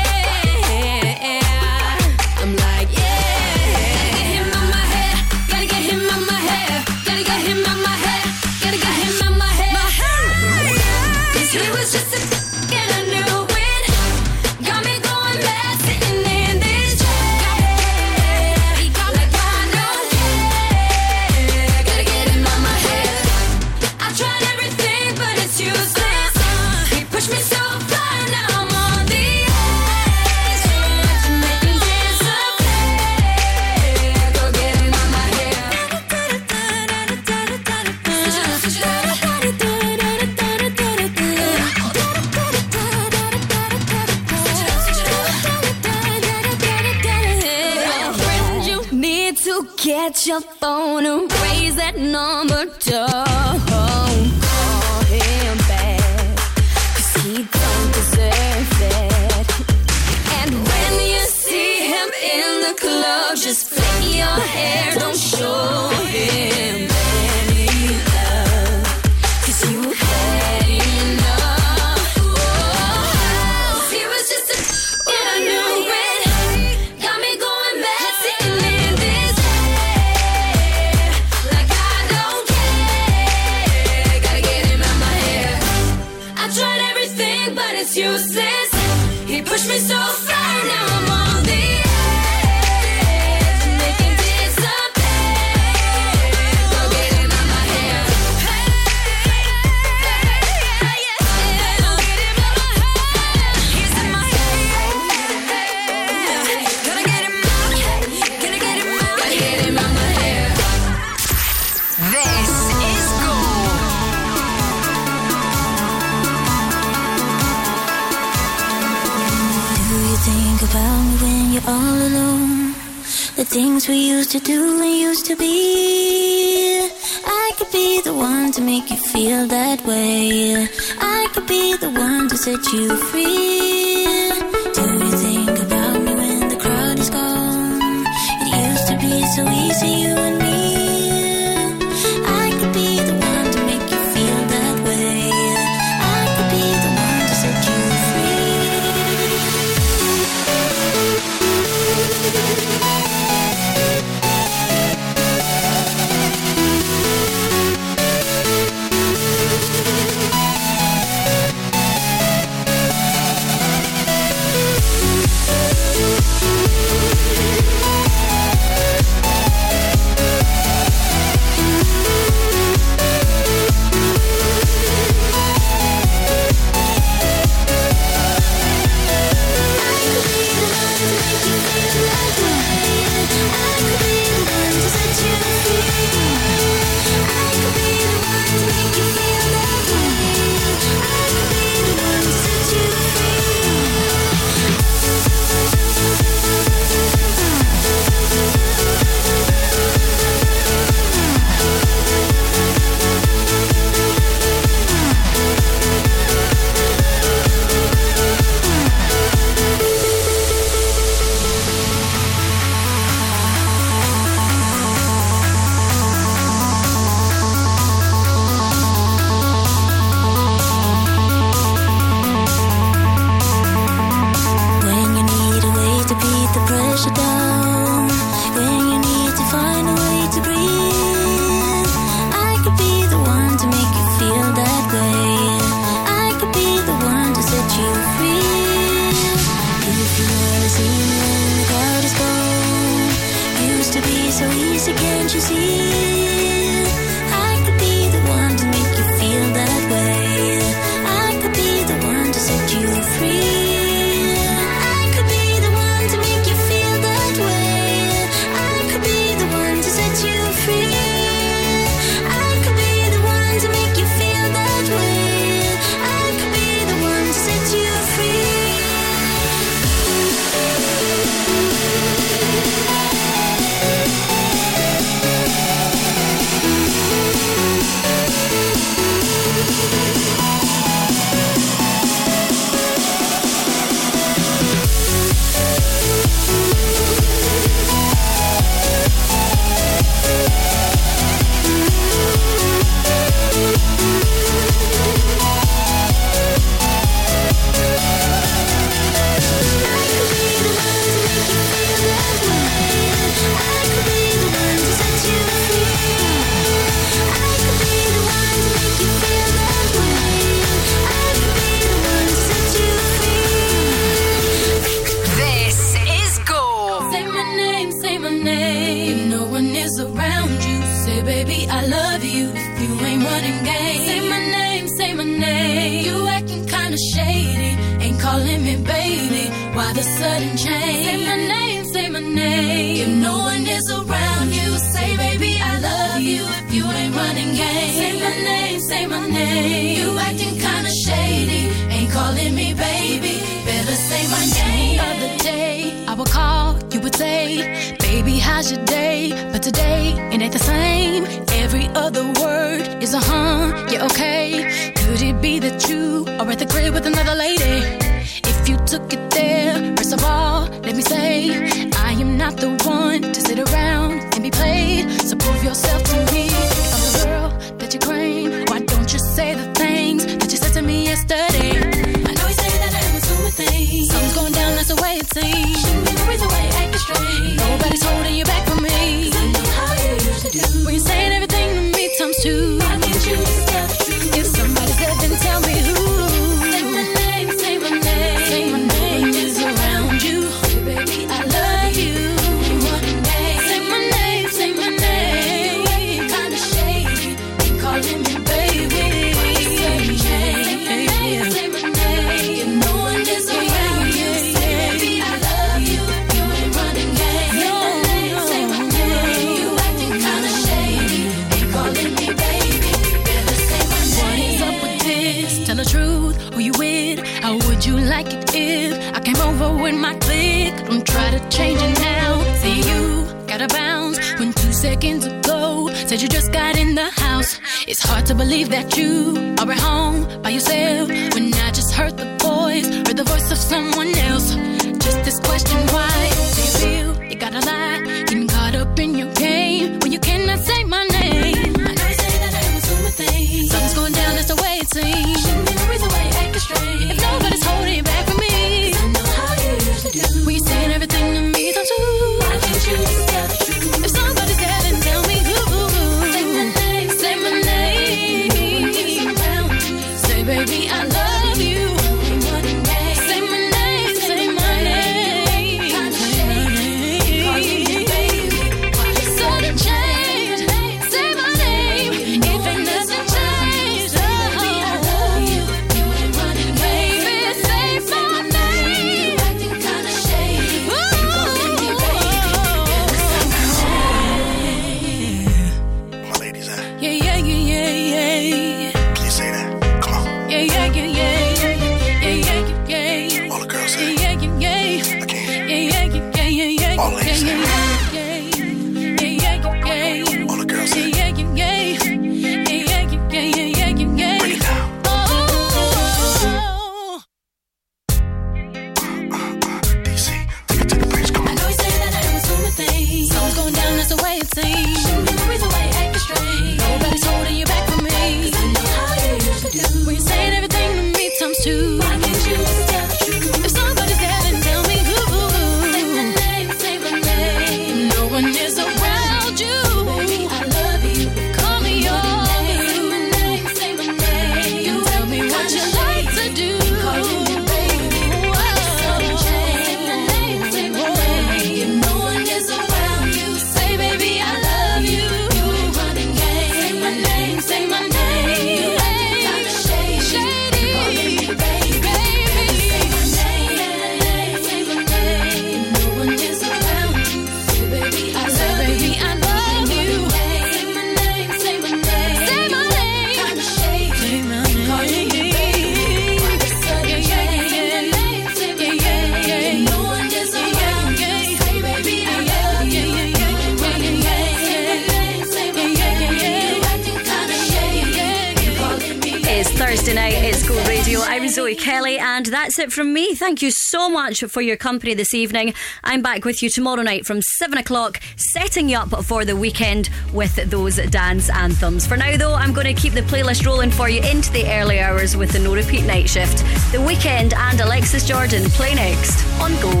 [583.54, 585.74] Thank you so much for your company this evening.
[586.02, 590.10] I'm back with you tomorrow night from 7 o'clock, setting you up for the weekend
[590.32, 592.04] with those dance anthems.
[592.04, 594.98] For now, though, I'm going to keep the playlist rolling for you into the early
[594.98, 596.58] hours with the no repeat night shift.
[596.90, 599.92] The Weeknd and Alexis Jordan play next on Go.
[599.92, 600.00] Go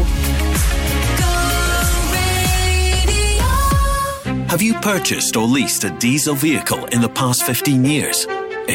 [4.48, 8.26] Have you purchased or leased a diesel vehicle in the past 15 years?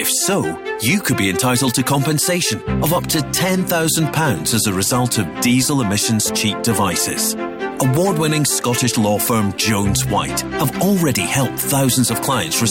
[0.10, 5.20] If so, you could be entitled to compensation of up to £10,000 as a result
[5.20, 7.36] of diesel emissions cheat devices.
[7.36, 12.60] Award winning Scottish law firm Jones Whyte have already helped thousands of clients